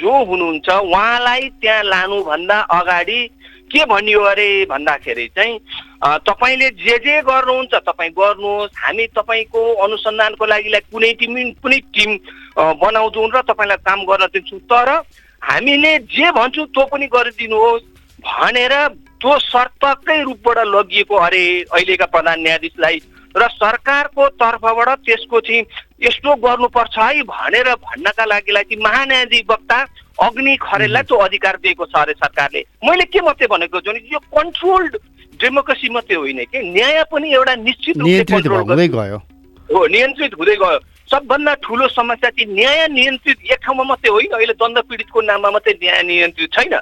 जो 0.00 0.12
हुनुहुन्छ 0.24 0.68
उहाँलाई 0.68 1.48
त्यहाँ 1.60 1.82
लानुभन्दा 1.84 2.58
अगाडि 2.70 3.20
के 3.72 3.84
भनियो 3.88 4.20
अरे 4.22 4.48
भन्दाखेरि 4.68 5.26
चाहिँ 5.36 5.58
तपाईँले 6.28 6.68
जे 6.76 6.96
जे 7.04 7.20
गर्नुहुन्छ 7.24 7.74
तपाईँ 7.88 8.10
गर्नुहोस्। 8.12 8.76
हामी 8.76 9.06
तपाईँको 9.16 9.60
अनुसन्धानको 9.84 10.46
लागि 10.46 10.80
कुनै 10.92 11.12
टिम 11.20 11.32
कुनै 11.62 11.78
टिम 11.94 12.10
बनाउँछौँ 12.78 13.28
र 13.32 13.40
तपाईँलाई 13.48 13.80
काम 13.80 14.04
गर्न 14.04 14.26
दिन्छौँ। 14.34 14.60
तर 14.68 14.88
हामीले 15.42 15.98
जे 16.12 16.30
भन्छौँ 16.30 16.66
त्यो 16.68 16.84
पनि 16.92 17.06
गरिदिनुहोस् 17.08 17.88
भनेर 18.20 18.74
त्यो 19.22 19.38
शर्तकै 19.40 20.20
रूपबाट 20.22 20.58
लगिएको 20.66 21.16
अरे 21.16 21.42
अहिलेका 21.72 22.06
प्रधान 22.12 22.40
न्यायाधीशलाई 22.42 22.96
र 23.34 23.48
सरकारको 23.48 24.28
तर्फबाट 24.36 24.88
त्यसको 25.06 25.40
चाहिँ 25.40 25.64
यस्तो 26.02 26.34
गर्नुपर्छ 26.44 26.98
है 26.98 27.22
भनेर 27.24 27.68
भन्नका 27.80 28.24
लागिलाई 28.24 28.64
चाहिँ 28.68 28.82
महान्यायाधिवक्ता 28.84 29.78
अग्नि 30.20 30.56
खरेललाई 30.56 31.02
त्यो 31.02 31.16
अधिकार 31.16 31.56
दिएको 31.62 31.84
छ 31.86 31.94
अरे 31.96 32.12
सरकारले। 32.12 32.64
मैले 32.84 33.04
के 33.04 33.20
मात्रै 33.20 33.46
भनेको 33.46 33.80
भने 33.80 34.00
यो 34.12 34.18
कन्ट्रोल्ड 34.18 34.96
डेमोक्रेसी 35.40 35.88
मात्रै 35.88 36.16
होइन 36.16 36.44
कि? 36.44 36.58
न्याय 36.72 37.02
पनि 37.12 37.32
एउटा 37.32 37.54
निश्चित 37.56 37.96
हुँदै 37.96 38.88
गयो। 38.88 39.18
हो 39.68 39.86
नियन्त्रित 39.86 40.34
हुँदै 40.34 40.56
गयो। 40.56 40.78
सबभन्दा 41.10 41.54
ठुलो 41.64 41.88
समस्या 41.88 42.30
चाहिँ 42.30 42.54
न्याय 42.54 42.88
नियन्त्रित 42.88 43.38
एक 43.52 43.60
ठाउँमा 43.64 43.84
मात्रै 43.84 44.10
होइन 44.10 44.32
अहिले 44.32 44.52
द्वन्द 44.52 44.78
पीडितको 44.78 45.20
नाममा 45.20 45.50
मात्रै 45.50 45.72
न्याय 45.82 46.02
नियन्त्रित 46.02 46.52
छैन। 46.52 46.74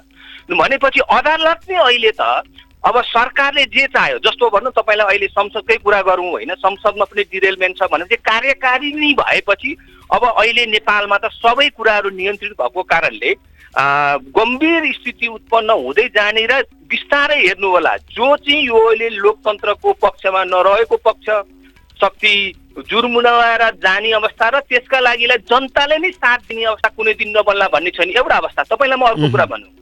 भनेपछि 0.50 1.00
अदालत 1.00 1.60
नै 1.70 1.76
अहिले 1.76 2.10
त 2.10 2.22
अब 2.84 3.00
सरकारले 3.04 3.64
जे 3.66 3.86
चाह्यो 3.86 4.18
जस्तो 4.24 4.48
भनौँ 4.50 4.72
तपाईँलाई 4.72 5.06
अहिले 5.06 5.26
संसदकै 5.28 5.76
कुरा 5.84 6.00
गरौँ 6.02 6.30
होइन 6.30 6.54
संसदमा 6.58 7.04
पनि 7.04 7.22
डिरेलमेन्ट 7.32 7.76
छ 7.78 7.88
भने 7.92 8.04
चाहिँ 8.08 8.24
कार्यकारी 8.24 8.92
नै 8.96 9.12
भएपछि 9.20 9.76
अब 10.10 10.22
अहिले 10.26 10.64
नेपालमा 10.66 11.18
त 11.18 11.28
सबै 11.34 11.68
कुराहरू 11.76 12.10
नियन्त्रित 12.16 12.52
भएको 12.56 12.82
कारणले 12.92 13.34
गम्भीर 14.32 14.92
स्थिति 14.92 15.26
उत्पन्न 15.28 15.70
हुँदै 15.82 16.06
जाने 16.16 16.46
र 16.46 16.62
बिस्तारै 16.88 17.38
हेर्नु 17.38 17.68
होला 17.70 17.96
जो 18.10 18.36
चाहिँ 18.38 18.64
यो 18.66 18.78
अहिले 18.88 19.08
लोकतन्त्रको 19.18 19.92
पक्षमा 20.00 20.44
नरहेको 20.44 20.96
पक्ष 21.04 21.28
शक्ति 22.00 22.34
जुर्मुनाएर 22.90 23.62
जाने 23.84 24.10
अवस्था 24.18 24.48
र 24.48 24.60
त्यसका 24.66 25.00
लागिलाई 25.00 25.44
जनताले 25.52 25.98
नै 25.98 26.10
साथ 26.16 26.48
दिने 26.48 26.64
अवस्था 26.64 26.88
कुनै 26.96 27.14
दिन 27.20 27.36
नबन्ला 27.36 27.68
भन्ने 27.76 27.90
छ 27.92 28.08
नि 28.08 28.16
एउटा 28.16 28.36
अवस्था। 28.36 28.62
तपाईँलाई 28.72 28.98
म 28.98 29.06
अर्को 29.06 29.30
कुरा 29.30 29.46
भनौँ 29.52 29.79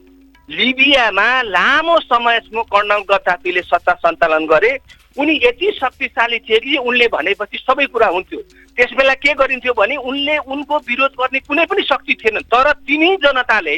लिबियामा 0.51 1.29
लामो 1.45 1.99
समयसम्म 2.01 2.63
कर्नल 2.73 3.03
गद्दाफीले 3.11 3.63
सत्ता 3.63 3.93
सञ्चालन 3.95 4.47
गरे। 4.47 4.71
उनी 5.17 5.35
यति 5.45 5.71
शक्तिशाली 5.77 6.39
थिए 6.39 6.59
कि 6.59 6.77
उनले 6.79 7.07
भनेपछि 7.13 7.59
सबै 7.59 7.87
कुरा 7.87 8.07
हुन्थ्यो। 8.07 8.41
त्यस 8.77 8.93
बेला 8.97 9.15
के 9.15 9.35
गरिन्थ्यो 9.35 9.73
भने 9.75 9.97
उनले 10.09 10.37
उनको 10.49 10.77
विरोध 10.89 11.13
गर्ने 11.21 11.39
कुनै 11.41 11.65
पनि 11.67 11.83
शक्ति 11.83 12.15
थिएन। 12.15 12.39
तर 12.49 12.73
तिनै 12.89 13.17
जनताले 13.23 13.77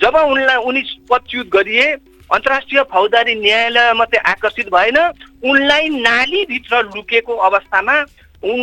जब 0.00 0.16
उनलाई 0.16 0.56
उनी 0.64 0.82
पदच्युत 1.10 1.48
गरिए 1.48 1.86
अन्तर्राष्ट्रिय 2.30 2.82
फौजदारी 2.90 3.34
न्यायालय 3.34 3.92
मात्रै 3.92 4.20
आकर्षित 4.30 4.68
भएन 4.74 4.98
उनलाई 5.44 5.88
नालीभित्र 6.00 6.82
लुकेको 6.94 7.36
अवस्थामा 7.48 7.96
उन 8.42 8.60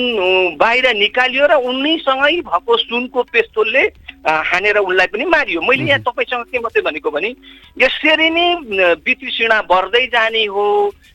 बाहिर 0.60 0.86
निकालियो 0.98 1.46
र 1.48 1.54
उनीसँगै 1.64 2.40
भएको 2.42 2.78
सुनको 2.78 3.24
पेस्तोलले 3.24 3.84
हानेर 4.26 4.78
उनलाई 4.78 5.08
पनि 5.08 5.26
मारियो। 5.26 5.62
मैले 5.62 5.84
यहाँ 5.84 6.00
तपाईँसँग 6.02 6.46
के 6.52 6.60
मात्रै 6.60 6.82
भनेको 6.82 7.12
भने 7.12 7.30
यसरी 7.78 8.30
नै 8.30 8.46
वितृष्णा 9.06 9.62
बढ्दै 9.70 10.06
जाने 10.10 10.44
हो 10.46 10.66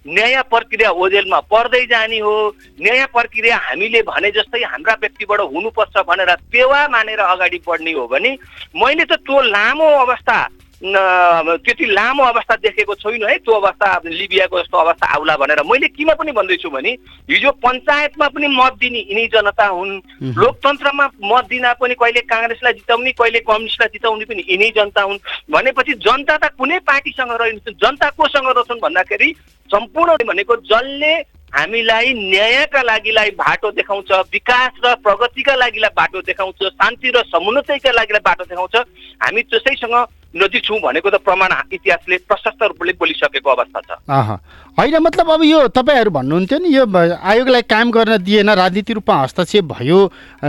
न्याय 0.06 0.42
प्रक्रिया 0.48 0.90
ओझेलमा 0.90 1.40
पर्दै 1.52 1.84
जाने 1.92 2.18
हो 2.18 2.34
न्याय 2.80 3.04
प्रक्रिया 3.12 3.56
हामीले 3.66 4.02
भने 4.08 4.30
जस्तै 4.32 4.62
हाम्रा 4.64 4.94
व्यक्तिबाट 5.02 5.40
हुनुपर्छ 5.52 5.96
भनेर 6.08 6.34
पेवा 6.52 6.80
मानेर 6.88 7.20
अगाडि 7.20 7.58
बढ्ने 7.66 7.92
हो 7.92 8.06
भने 8.08 8.30
मैले 8.74 9.04
त 9.04 9.20
त्यो 9.26 9.40
लामो 9.50 9.88
अवस्था 10.02 10.38
त्यति 10.82 11.86
लामो 11.86 12.22
अवस्था 12.24 12.54
देखेको 12.56 12.94
छैन 12.94 13.22
है 13.22 13.36
त्यो 13.38 13.54
अवस्था 13.54 14.00
लिबियाको 14.04 14.58
जस्तो 14.60 14.78
अवस्था 14.78 15.06
आउला 15.14 15.36
भनेर। 15.36 15.62
मैले 15.62 15.88
किन 15.88 16.10
पनि 16.18 16.32
भन्दैछु 16.32 16.70
भने 16.70 16.90
हिजो 17.30 17.50
पञ्चायतमा 17.62 18.28
पनि 18.28 18.46
मत 18.50 18.72
दिने 18.82 18.98
यिनै 18.98 19.26
जनता 19.30 19.66
हुन्। 19.66 20.34
लोकतन्त्रमा 20.34 21.06
मत 21.22 21.44
दिन 21.50 21.66
पनि 21.78 21.94
कहिले 21.94 22.20
काङ्ग्रेसलाई 22.26 22.72
जिताउने 22.72 23.12
कहिले 23.14 23.40
कम्युनिस्टलाई 23.46 23.88
जिताउने 23.92 24.24
पनि 24.26 24.42
यिनै 24.50 24.70
जनता 24.76 25.02
हुन्। 25.02 25.18
भनेपछि 25.54 25.92
जनता 26.02 26.36
त 26.36 26.50
कुनै 26.58 26.78
पार्टीसँग 26.82 27.30
रहन्छन् 27.30 27.78
जनता 27.78 28.08
कोसँग 28.18 28.48
रहन्छन् 28.50 28.82
भन्दाखेरि 28.82 29.28
सम्पूर्ण 29.70 30.16
भनेको 30.26 30.56
जसले 30.66 31.12
हामीलाई 31.52 32.12
न्यायका 32.12 32.82
लागिलाई 32.82 33.30
बाटो 33.38 33.70
देखाउँछ 33.70 34.10
विकास 34.32 34.72
र 34.84 34.94
प्रगतिका 35.04 35.54
लागिलाई 35.54 35.90
बाटो 35.94 36.20
देखाउँछ 36.26 36.62
शान्ति 36.64 37.08
र 37.14 37.22
समुन्नतिका 37.28 37.90
लागिलाई 37.92 38.24
बाटो 38.24 38.44
देखाउँछ 38.44 38.76
हामी 39.22 39.42
त्यसैसँग 39.52 39.94
नजिक 40.34 40.64
छौँ 40.64 40.78
भनेको 40.80 41.10
त 41.10 41.20
प्रमाण 41.20 41.52
इतिहासले 41.72 42.16
प्रशस्त 42.24 42.62
रूपले 42.62 42.92
बोलिसकेको 42.96 43.50
अवस्था 43.50 43.80
छ। 43.80 44.38
होइन 44.78 44.96
मतलब 44.98 45.30
अब 45.30 45.42
यो 45.44 45.58
तपाईँहरू 45.68 46.10
भन्नुहुन्थ्यो 46.10 46.58
नि 46.58 46.68
यो 46.72 46.84
आयोगलाई 46.88 47.62
काम 47.68 47.90
गर्न 47.92 48.16
दिएन 48.24 48.50
राजनीति 48.50 48.92
रूपमा 48.92 49.16
हस्तक्षेप 49.22 49.64
भयो 49.68 49.98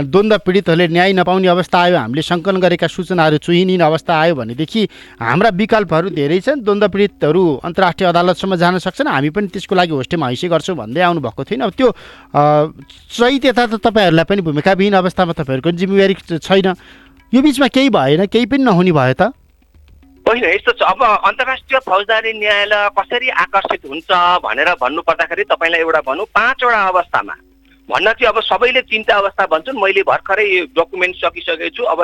द्वन्द्व 0.08 0.38
पीडितहरूले 0.40 0.88
न्याय 0.88 1.12
नपाउने 1.12 1.48
अवस्था 1.48 1.78
आयो 1.80 1.96
हामीले 1.98 2.22
सङ्कलन 2.24 2.60
गरेका 2.64 2.86
सूचनाहरू 2.88 3.38
चुहिने 3.44 3.76
अवस्था 3.84 4.12
आयो 4.16 4.34
भनेदेखि 4.34 4.88
हाम्रा 5.20 5.50
विकल्पहरू 5.52 6.08
धेरै 6.16 6.40
छन् 6.40 6.64
द्वन्द्व 6.64 6.88
पीडितहरू 6.88 7.44
अन्तर्राष्ट्रिय 7.68 8.08
अदालतसम्म 8.08 8.56
जान 8.56 8.78
सक्छन् 8.80 9.12
हामी 9.12 9.30
पनि 9.36 9.52
त्यसको 9.52 9.74
लागि 9.76 9.92
होस्टेमा 9.92 10.28
हैसे 10.32 10.48
गर्छौँ 10.48 10.76
भन्दै 10.76 11.00
आउनुभएको 11.04 11.44
थिएन 11.44 11.60
अब 11.68 11.72
त्यो 11.76 11.92
त्यता 13.44 13.66
त 13.66 13.74
तपाईँहरूलाई 13.84 14.24
पनि 14.24 14.40
भूमिकाविहीन 14.40 14.94
अवस्थामा 14.96 15.32
तपाईँहरूको 15.36 15.70
जिम्मेवारी 15.76 16.14
छैन। 16.40 16.72
यो 17.32 17.40
बिचमा 17.42 17.68
केही 17.68 17.88
भएन 17.90 18.26
केही 18.26 18.46
पनि 18.46 18.64
नहुने 18.64 18.92
भयो 18.92 19.14
त। 19.20 19.36
होइन 20.24 20.44
यस्तो 20.44 20.72
छ 20.72 20.82
अब 20.88 21.02
अन्तर्राष्ट्रिय 21.04 21.80
फौजदारी 21.84 22.32
न्यायालय 22.32 22.88
कसरी 22.98 23.28
आकर्षित 23.44 23.82
हुन्छ 23.84 24.08
भनेर 24.40 24.68
भन्नु 24.80 25.02
पर्दाखेरि 25.04 25.44
तपाईँलाई 25.44 25.80
एउटा 25.80 26.00
भनौँ 26.00 26.26
पाँचवटा 26.32 26.80
अवस्थामा। 26.88 27.34
भन्न 27.88 28.12
चाहिँ 28.12 28.32
अब 28.32 28.40
सबैले 28.40 28.80
तिनवटा 28.88 29.16
अवस्था 29.16 29.44
भन्छन् 29.46 29.76
मैले 29.76 30.02
भर्खरै 30.02 30.48
डकुमेन्ट 30.72 31.16
सकिसकेको 31.16 31.68
छु 31.76 31.84
अब 31.84 32.00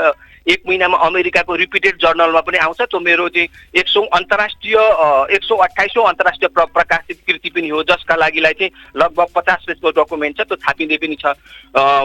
एक 0.48 0.62
महिनामा 0.68 0.98
अमेरिकाको 0.98 1.54
रिपिटेड 1.56 1.96
जर्नलमा 2.02 2.40
पनि 2.40 2.58
आउँछ। 2.58 2.80
त्यो 2.80 3.00
मेरो 3.00 3.28
चाहिँ 3.28 3.48
एक 3.76 3.88
सौ 3.88 4.00
अन्तर्राष्ट्रिय 4.16 4.76
एक 5.36 5.42
सौ 5.44 5.56
अठाइसौँ 5.56 6.04
अन्तर्राष्ट्रिय 6.08 6.48
प्र 6.48 6.64
प्रकाशित 6.72 7.18
कृति 7.26 7.50
पनि 7.50 7.68
हो। 7.68 7.82
जसका 7.82 8.14
लागिलाई 8.16 8.52
चाहिँ 8.52 8.70
लगभग 8.96 9.26
पचास 9.36 9.64
पेजको 9.66 9.90
डकुमेन्ट 10.00 10.36
छ 10.36 10.46
त्यो 10.48 10.56
छापिँदै 10.56 10.96
पनि 10.96 11.16
छ। 11.20 11.34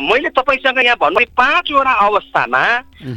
मैले 0.03 0.29
तपाईँसँग 0.35 0.83
यहाँ 0.83 0.97
भन्नु 1.01 1.25
पाँचवटा 1.37 1.93
अवस्थामा 2.05 2.63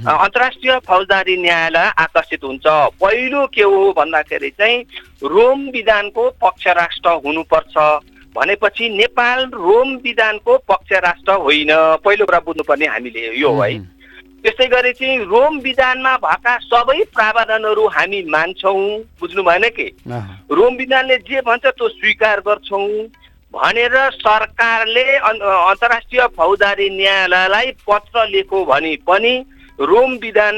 अन्तर्राष्ट्रिय 0.07 0.79
फौजदारी 0.87 1.37
न्यायालय 1.37 1.93
आकर्षित 1.99 2.45
हुन्छ। 2.45 2.67
पहिलो 3.03 3.47
के 3.55 3.63
हो 3.63 3.93
भन्दाखेरि 3.97 4.51
चाहिँ 4.51 4.79
रोम 5.25 5.69
विधानको 5.75 6.31
पक्ष 6.39 6.67
राष्ट्र 6.79 7.21
हुनुपर्छ। 7.27 7.77
भनेपछि 8.37 8.89
नेपाल 8.89 9.45
रोम 9.51 9.95
विधानको 9.99 10.57
पक्ष 10.69 10.93
राष्ट्र 11.05 11.33
होइन। 11.43 11.71
पहिलो 12.05 12.25
कुरा 12.27 12.39
बुझ्नुपर्ने 12.47 12.87
हामीले 12.87 13.35
यो 13.37 13.53
है 13.61 13.73
त्यस्तै 14.43 14.67
गरी 14.71 14.93
चाहिँ 14.93 15.19
रोम 15.27 15.59
विधानमा 15.61 16.17
भएका 16.23 16.57
सबै 16.71 17.03
प्रावधानहरू 17.15 17.87
हामी 17.87 18.23
मान्छौँ। 18.31 18.99
बुझ्नु 19.21 19.43
भएन 19.43 19.69
कि? 19.77 19.87
रोम 20.51 20.75
विधानले 20.77 21.17
जे 21.27 21.41
भन्छ 21.43 21.67
त्यो 21.67 21.89
स्वीकार 21.89 22.41
गर्छौँ। 22.47 22.87
भनेर 23.55 23.95
सरकारले 24.15 25.05
अन्- 25.17 25.43
अन्तर्राष्ट्रिय 25.43 26.27
फौजदारी 26.37 26.89
न्यायालयलाई 26.91 27.71
पत्र 27.89 28.27
लेखो 28.29 28.65
भने 28.65 28.95
पनि 29.07 29.35
रोम 29.81 30.13
विधान 30.23 30.55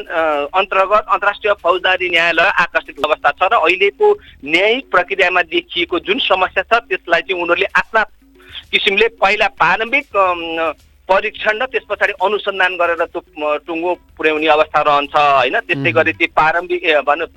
अन्तर्गत 0.61 1.05
अन्तर्राष्ट्रिय 1.09 1.53
फौजदारी 1.63 2.09
न्यायालय 2.11 2.51
आकर्षित 2.65 3.05
अवस्था 3.05 3.31
छ 3.31 3.49
र 3.53 3.55
अहिलेको 3.57 4.07
न्यायिक 4.45 4.91
प्रक्रियामा 4.91 5.43
देखिएको 5.55 5.99
जुन 6.09 6.19
समस्या 6.29 6.63
छ 6.67 6.83
त्यसलाई 6.89 7.21
चाहिँ 7.21 7.43
उनीहरूले 7.43 7.67
आफ्ना 7.79 8.03
किसिमले 8.73 9.09
पहिला 9.21 9.47
प्रारम्भिक 9.61 10.07
परीक्षण 11.11 11.63
र 11.63 11.67
त्यस 11.73 11.85
पछाडि 11.91 12.13
अनुसन्धान 12.23 12.77
गरेर 12.81 13.05
त्यो 13.11 13.21
टुङ्गो 13.67 13.95
पुर्याउने 14.17 14.47
अवस्था 14.57 14.81
रहन्छ 14.89 15.15
होइन? 15.17 15.57
त्यस्तै 15.67 15.93
गरी 15.99 16.13
त्यो 16.19 16.35
प्रारम्भिक 16.39 16.83
भनौँ 17.09 17.29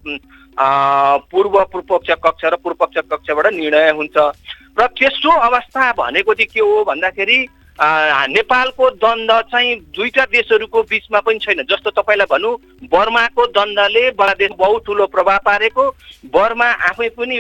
पूर्व 1.32 1.54
पूर्वपक्ष 1.74 2.10
कक्ष 2.24 2.46
र 2.46 2.56
पूर्वपक्ष 2.64 2.98
कक्षबाट 3.12 3.48
निर्णय 3.54 3.90
हुन्छ। 3.98 4.18
र 4.78 4.88
तेस्रो 4.94 5.32
अवस्था 5.50 5.92
भनेको 5.98 6.34
चाहिँ 6.34 6.52
के 6.54 6.60
हो 6.62 6.84
भन्दाखेरि 6.86 7.38
नेपालको 7.74 8.90
द्वन्द 9.02 9.32
चाहिँ 9.50 9.76
दुईटा 9.98 10.24
देशहरूको 10.30 10.82
बिचमा 10.90 11.20
पनि 11.26 11.40
छैन। 11.42 11.62
जस्तो 11.66 11.90
तपाईँलाई 11.98 12.30
भनौँ 12.30 12.54
बर्माको 12.94 13.46
द्वन्द्वले 13.50 14.04
बडा 14.14 14.34
देश 14.38 14.52
बहुत 14.58 14.86
ठुलो 14.86 15.06
प्रभाव 15.10 15.40
पारेको 15.46 15.84
बर्मा 16.30 16.68
आफै 16.90 17.10
पनि 17.18 17.38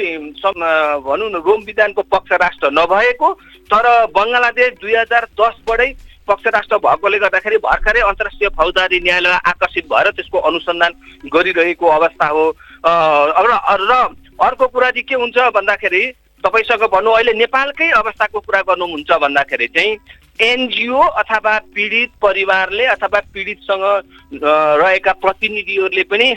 भनौँ 1.05 1.29
न 1.29 1.41
रोम 1.45 1.61
विधानको 1.69 2.01
पक्ष 2.09 2.31
राष्ट्र 2.41 2.71
नभएको 2.73 3.29
तर 3.69 3.85
बङ्गलादेश 4.09 4.71
दुई 4.81 4.95
हजार 4.95 5.23
दसबाटै 5.37 5.89
पक्ष 6.27 6.47
राष्ट्र 6.47 6.77
भएकोले 6.77 7.19
गर्दाखेरि 7.19 7.57
भर्खरै 7.63 8.01
अन्तर्राष्ट्रिय 8.01 8.49
फौजदारी 8.57 8.99
न्यायालय 8.99 9.37
आकर्षित 9.45 9.85
भएर 9.91 10.09
त्यसको 10.11 10.37
अनुसन्धान 10.39 10.91
गरिरहेको 11.33 11.87
अवस्था 11.89 12.27
हो। 12.27 12.45
र 12.85 13.93
अर्को 14.41 14.67
कुरा 14.67 14.89
चाहिँ 14.91 15.03
के 15.03 15.15
हुन्छ 15.15 15.37
भन्दाखेरि 15.53 16.03
तपाईँसँग 16.43 16.83
भनौँ 16.91 17.13
अहिले 17.15 17.33
नेपालकै 17.33 17.89
अवस्थाको 17.91 18.39
कुरा 18.39 18.61
गर्नुहुन्छ 18.67 19.11
भन्दाखेरि 19.21 19.67
चाहिँ 19.67 19.97
एनजिओ 20.41 20.99
अथवा 21.21 21.57
पीडित 21.75 22.11
परिवारले 22.21 22.85
अथवा 22.85 23.19
पीडितसँग 23.33 23.83
रहेका 24.43 25.11
प्रतिनिधिहरूले 25.21 26.03
पनि 26.03 26.27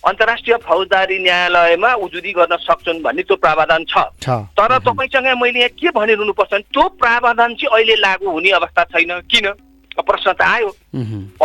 अन्तर्राष्ट्रिय 0.00 0.56
फौजदारी 0.64 1.18
न्यायालयमा 1.18 1.92
उजुरी 2.04 2.32
गर्न 2.32 2.56
सक्छन् 2.56 3.02
भन्ने 3.02 3.22
त्यो 3.22 3.36
प्रावधान 3.36 3.84
छ। 3.84 3.94
तर 4.26 4.78
तपाईँसँग 4.80 5.26
मैले 5.36 5.58
यहाँ 5.58 5.76
के 5.76 5.88
भनिरहनुपर्छ 5.92 6.52
भने 6.52 6.62
त्यो 6.72 6.88
प्रावधान 6.96 7.54
चाहिँ 7.54 7.74
अहिले 7.74 7.94
लागू 8.00 8.30
हुने 8.30 8.50
अवस्था 8.50 8.84
छैन। 8.96 9.20
किन? 9.28 9.52
प्रश्न 10.00 10.32
त 10.32 10.42
आयो। 10.42 10.68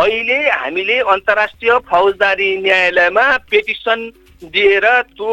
अहिले 0.00 0.38
हामीले 0.48 0.96
अन्तर्राष्ट्रिय 1.04 1.72
फौजदारी 1.84 2.48
न्यायालयमा 2.62 3.24
पेटिसन 3.50 4.00
दिएर 4.48 4.86
त्यो 5.12 5.28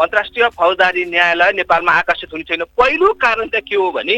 अन्तर्राष्ट्रिय 0.00 0.48
फौजदारी 0.56 1.04
न्यायालय 1.04 1.52
नेपालमा 1.52 1.92
आकर्षित 1.92 2.32
हुने 2.32 2.44
छैन। 2.48 2.64
पहिलो 2.72 3.12
कारण 3.20 3.46
चाहिँ 3.52 3.68
के 3.68 3.76
हो 3.76 3.90
भने 3.92 4.16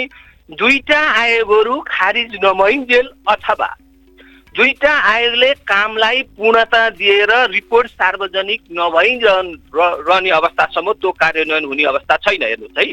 दुईटा 0.50 1.00
आयोगहरू 1.18 1.80
खारिज 1.88 2.38
नभइन्जेल 2.44 3.08
अथवा 3.28 3.68
दुईटा 4.56 4.92
आयोगले 5.12 5.52
कामलाई 5.70 6.22
पूर्णता 6.36 6.88
दिएर 6.98 7.30
रिपोर्ट 7.50 7.88
सार्वजनिक 7.90 8.60
र- 9.74 9.96
रहने 10.08 10.30
अवस्थासम्म 10.30 10.92
त्यो 10.92 11.10
कार्यान्वयन 11.22 11.64
हुने 11.64 11.84
अवस्था 11.84 12.16
छैन 12.26 12.42
हेर्नुहोस् 12.42 12.78
है। 12.78 12.84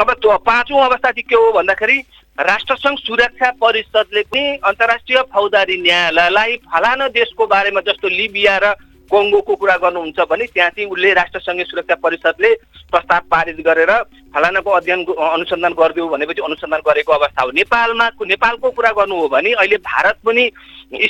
अब 0.00 0.12
त्यो 0.22 0.36
पाँचौँ 0.48 0.80
अवस्था 0.84 1.10
चाहिँ 1.10 1.28
के 1.28 1.36
हो 1.36 1.52
भन्दाखेरि 1.52 1.98
राष्ट्रसङ्घ 2.40 2.98
सुरक्षा 2.98 3.50
परिषदले 3.60 4.22
पनि 4.32 4.44
अन्तर्राष्ट्रिय 4.64 5.18
फौजदारी 5.34 5.76
न्यायालयलाई 5.82 6.56
फलाना 6.72 7.08
देशको 7.18 7.46
बारेमा 7.46 7.80
जस्तो 7.84 8.08
लिबिया 8.08 8.56
र 8.62 8.72
कङ्गोको 9.12 9.54
कुरा 9.56 9.76
गर्नुहुन्छ 9.82 10.18
भने 10.30 10.44
त्यहाँ 10.54 10.70
चाहिँ 10.70 10.88
उसले 10.90 11.12
राष्ट्रसङ्घीय 11.14 11.64
सुरक्षा 11.64 11.94
परिषदले 12.04 12.50
प्रस्ताव 12.92 13.20
पारित 13.30 13.60
गरेर 13.66 13.92
फलानाको 14.34 14.70
अध्ययन 14.70 15.04
अनुसन्धान 15.04 15.72
गरिदेऊ 15.80 16.08
भनेपछि 16.08 16.42
अनुसन्धान 16.44 16.80
गरेको 16.88 17.12
अवस्था 17.12 17.42
हो। 17.42 17.50
नेपालमा 17.60 18.08
नेपालको 18.26 18.70
कुरा 18.70 18.90
गर्नु 18.98 19.16
हो 19.16 19.28
भने 19.28 19.52
अहिले 19.54 19.76
भारत 19.88 20.16
पनि 20.26 20.50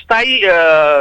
स्थायी 0.03 0.41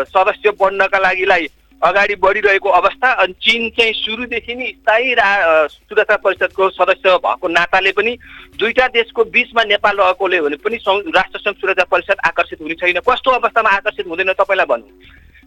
सदस्य 0.09 0.51
बन्नका 0.59 0.99
लागिलाई 0.99 1.47
अगाडि 1.81 2.15
बढिरहेको 2.17 2.69
अवस्था 2.73 3.11
अनि 3.21 3.33
चिन 3.37 3.69
चाहिँ 3.77 3.93
सुरुदेखि 3.93 4.53
नै 4.55 4.67
स्थायी 4.71 5.13
रा 5.13 5.29
सुरक्षा 5.67 6.15
परिषदको 6.25 6.69
सदस्य 6.73 7.17
भएको 7.21 7.47
नाताले 7.47 7.91
पनि 7.93 8.17
दुईटा 8.57 8.87
देशको 8.97 9.23
बिचमा 9.29 9.63
नेपाल 9.63 9.97
रहेकोले 9.97 10.41
भने 10.41 10.55
पनि 10.65 10.77
राष्ट्रसङ्घ 11.13 11.55
सुरक्षा 11.61 11.83
परिषद 11.91 12.17
आकर्षित 12.27 12.61
हुने 12.61 12.75
छैन। 12.81 12.99
कस्तो 13.05 13.31
अवस्थामा 13.31 13.69
आकर्षित 13.77 14.07
हुँदैन 14.07 14.33
तपाईँलाई 14.33 14.65
भनौँ। 14.65 14.89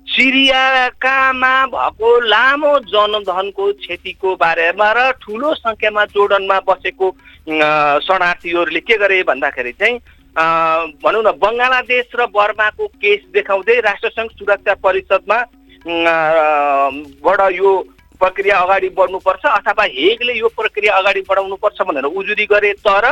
सिरियाकामा 0.07 1.55
भएको 1.69 2.09
लामो 2.23 2.73
जनधनको 2.87 3.73
क्षतिको 3.75 4.35
बारेमा 4.37 4.89
र 4.93 5.11
ठुलो 5.19 5.55
सङ्ख्यामा 5.57 6.05
जोर्डनमा 6.11 6.59
बसेको 6.63 7.11
शरणार्थीहरूले 8.03 8.81
के 8.83 8.97
गरे 8.99 9.23
भन्दाखेरि 9.25 9.73
चाहिँ 9.75 9.99
भनौँ 10.99 11.23
न 11.23 11.31
बङ्गलादेश 11.39 12.11
र 12.15 12.27
बर्माको 12.29 12.87
केस 12.99 13.21
देखाउँदै 13.31 13.79
राष्ट्रसङ्घ 13.83 14.31
सुरक्षा 14.33 14.75
परिषदमा 14.81 15.39
बाट 17.23 17.41
यो 17.53 17.71
प्रक्रिया 18.21 18.57
अगाडि 18.59 18.89
बढ्नुपर्छ 18.93 19.45
अथवा 19.49 19.85
हेगले 19.91 20.35
यो 20.35 20.49
प्रक्रिया 20.55 20.97
अगाडि 20.97 21.21
बढाउनुपर्छ 21.29 21.83
भनेर 21.83 22.05
उजुरी 22.13 22.47
गरे 22.47 22.73
तर 22.81 23.07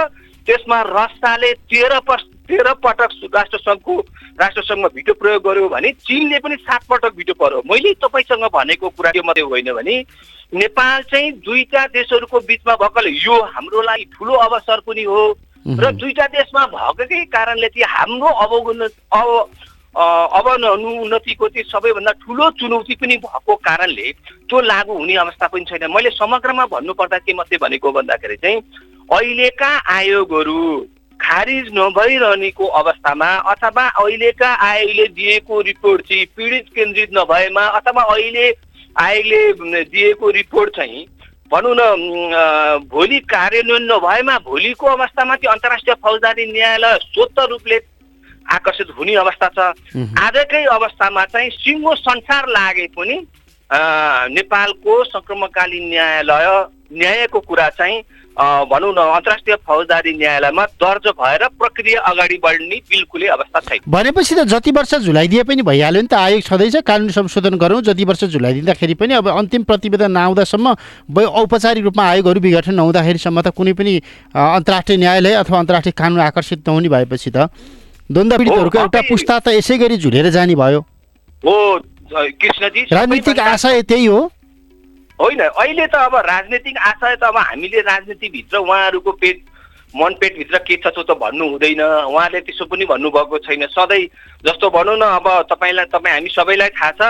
त्यसमा 0.46 0.80
रसियाले 0.88 1.52
तेह्र 1.66 2.00
पस 2.02 2.24
तेह्र 2.48 2.72
पटक 2.84 3.10
राष्ट्रसङ्घको 3.34 3.94
राष्ट्रसङ्घमा 4.40 4.88
भिटो 4.94 5.14
प्रयोग 5.20 5.42
गर्यो 5.44 5.68
भने 5.68 5.92
चिनले 6.06 6.38
पनि 6.44 6.56
सात 6.64 6.84
पटक 6.90 7.14
भिटो 7.16 7.34
पर्यो 7.40 7.62
मैले 7.70 7.92
तपाईँसँग 8.04 8.44
भनेको 8.54 8.88
कुरा 8.88 9.10
के 9.10 9.20
मात्रै 9.26 9.44
होइन 9.44 9.72
भने 9.72 9.96
नेपाल 10.52 11.02
चाहिँ 11.12 11.32
दुईटा 11.44 11.86
देशहरूको 11.92 12.40
बिचमा 12.48 12.74
भएकोले 12.80 13.10
यो 13.10 13.36
हाम्रो 13.54 13.82
लागि 13.82 14.04
ठुलो 14.16 14.34
अवसर 14.48 14.80
पनि 14.88 15.02
हो। 15.04 15.22
र 15.68 15.90
दुईटा 16.00 16.26
देशमा 16.32 16.64
भएकै 16.72 17.24
कारणले 17.28 17.68
चाहिँ 17.68 17.84
हाम्रो 17.84 18.28
अवगुण 18.44 18.80
अब 18.80 19.28
अ, 19.96 20.04
अवनतिको 20.38 21.48
चाहिँ 21.48 21.64
सबैभन्दा 21.68 22.12
ठुलो 22.24 22.50
चुनौती 22.60 22.94
पनि 22.96 23.16
भएको 23.18 23.54
कारणले 23.68 24.12
त्यो 24.48 24.60
लागू 24.60 24.92
हुने 24.98 25.14
अवस्था 25.20 25.46
पनि 25.52 25.64
छैन। 25.68 25.90
मैले 25.92 26.10
समग्रमा 26.16 26.64
भन्नुपर्दा 26.72 27.18
के 27.18 27.34
मात्रै 27.34 27.58
भनेको 27.60 27.92
भन्दाखेरि 27.92 28.36
चाहिँ 28.36 28.60
अहिलेका 29.12 29.70
आयोगहरू 29.96 30.60
खारिज 31.20 31.68
नभइरहनेको 31.74 32.66
अवस्थामा 32.80 33.30
अथवा 33.52 33.86
अहिलेका 34.00 34.48
आयोगले 34.68 35.06
दिएको 35.18 35.60
रिपोर्ट 35.68 36.08
चाहिँ 36.08 36.24
पीडित 36.36 36.66
केन्द्रित 36.74 37.10
नभएमा 37.12 37.64
अथवा 37.78 38.02
अहिले 38.14 38.46
आयोगले 38.96 39.82
दिएको 39.92 40.30
रिपोर्ट 40.38 40.76
चाहिँ 40.76 41.06
भनौँ 41.52 41.74
न 41.78 41.82
भोलि 42.92 43.18
कार्यान्वयन 43.32 43.84
नभएमा 43.92 44.38
भोलिको 44.46 44.86
अवस्थामा 44.86 45.36
चाहिँ 45.36 45.52
अन्तर्राष्ट्रिय 45.52 45.94
फौजदारी 46.02 46.52
न्यायालय 46.52 46.98
स्वत 47.02 47.38
रूपले 47.50 47.80
आकर्षित 48.46 48.88
हुने 48.98 49.14
अवस्था 49.22 49.48
छ। 49.56 49.58
आजकै 50.24 50.64
अवस्थामा 50.72 51.24
चाहिँ 51.32 51.50
सिङ्गो 51.52 51.94
संसार 51.94 52.48
लागे 52.48 52.86
पनि 52.96 53.16
नेपालको 54.36 54.92
सङ्क्रमणकालीन 55.04 55.88
न्यायालय 55.88 56.46
न्यायको 56.92 57.40
कुरा 57.48 57.68
चाहिँ 57.78 58.00
भनौँ 58.38 58.92
न 58.92 59.02
अन्तर्राष्ट्रिय 59.14 59.56
फौजदारी 59.66 60.12
न्यायालयमा 60.16 60.64
दर्ज 60.78 61.06
भएर 61.18 61.42
प्रक्रिया 61.58 62.00
अगाडि 62.06 62.36
बढ्ने 62.38 62.76
बिल्कुलै 62.86 63.26
अवस्था 63.28 63.60
छैन। 63.60 63.80
भनेपछि 63.88 64.34
त 64.34 64.44
जति 64.46 64.70
वर्ष 64.70 64.94
झुलाइदिए 64.96 65.42
पनि 65.42 65.62
भइहाल्यो 65.62 66.02
नि 66.02 66.08
त 66.08 66.14
आयोग 66.14 66.42
छँदैछ 66.46 66.76
कानुन 66.86 67.10
संशोधन 67.10 67.58
गरौँ 67.58 67.82
जति 67.82 68.04
वर्ष 68.04 68.24
झुलाइदिँदाखेरि 68.30 68.94
पनि 68.94 69.14
अब 69.14 69.28
अन्तिम 69.28 69.62
प्रतिवेदन 69.64 70.10
नआउँदासम्म 70.12 70.66
औपचारिक 71.18 71.84
रूपमा 71.84 72.04
आयोगहरू 72.04 72.40
विघटन 72.40 72.74
नहुँदाखेरिसम्म 72.74 73.40
त 73.42 73.48
कुनै 73.58 73.72
पनि 73.74 73.96
अन्तर्राष्ट्रिय 74.32 74.98
न्यायालय 74.98 75.34
अथवा 75.42 75.58
अन्तर्राष्ट्रिय 75.58 75.98
कानुन 75.98 76.20
आकर्षित 76.22 76.68
नहुने 76.68 76.88
भएपछि 76.88 77.30
त। 77.30 77.50
द्वन्द्व 78.06 78.36
पीडितहरूको 78.38 78.78
एउटा 78.78 79.00
पुस्ता 79.10 79.38
त 79.38 79.58
यसै 79.58 79.76
गरी 79.78 79.96
झुलेर 79.98 80.30
जाने 80.30 80.54
भयो। 80.54 80.80
हो 81.44 81.54
कृष्णजी 82.08 82.86
राजनीतिक 82.92 83.40
आशय 83.40 83.82
त्यही 83.82 84.06
हो। 84.06 84.20
होइन 85.20 85.40
अहिले 85.40 85.86
त 85.86 85.94
अब 85.98 86.14
राजनीतिक 86.26 86.76
आशय 86.78 87.16
त 87.16 87.24
अब 87.24 87.36
हामीले 87.38 87.80
राजनीतिभित्र 87.82 88.56
उहाँहरूको 88.58 89.12
पेट 89.12 89.38
मनपेटभित्र 89.94 90.58
के 90.62 90.76
छ 90.76 90.86
त्यो 90.88 91.02
त 91.02 91.16
भन्नु 91.18 91.44
हुँदैन। 91.50 91.80
उहाँले 91.80 92.40
त्यसो 92.44 92.64
पनि 92.70 92.84
भन्नुभएको 92.86 93.38
छैन। 93.40 93.66
सधैँ 93.72 94.04
जस्तो 94.44 94.70
भनौँ 94.70 94.96
न 94.96 95.02
अब 95.16 95.26
तपाईँलाई 95.50 95.86
तपाईँ 95.90 96.14
हामी 96.14 96.30
सबैलाई 96.30 96.70
थाहा 96.76 96.92
छ 96.92 97.02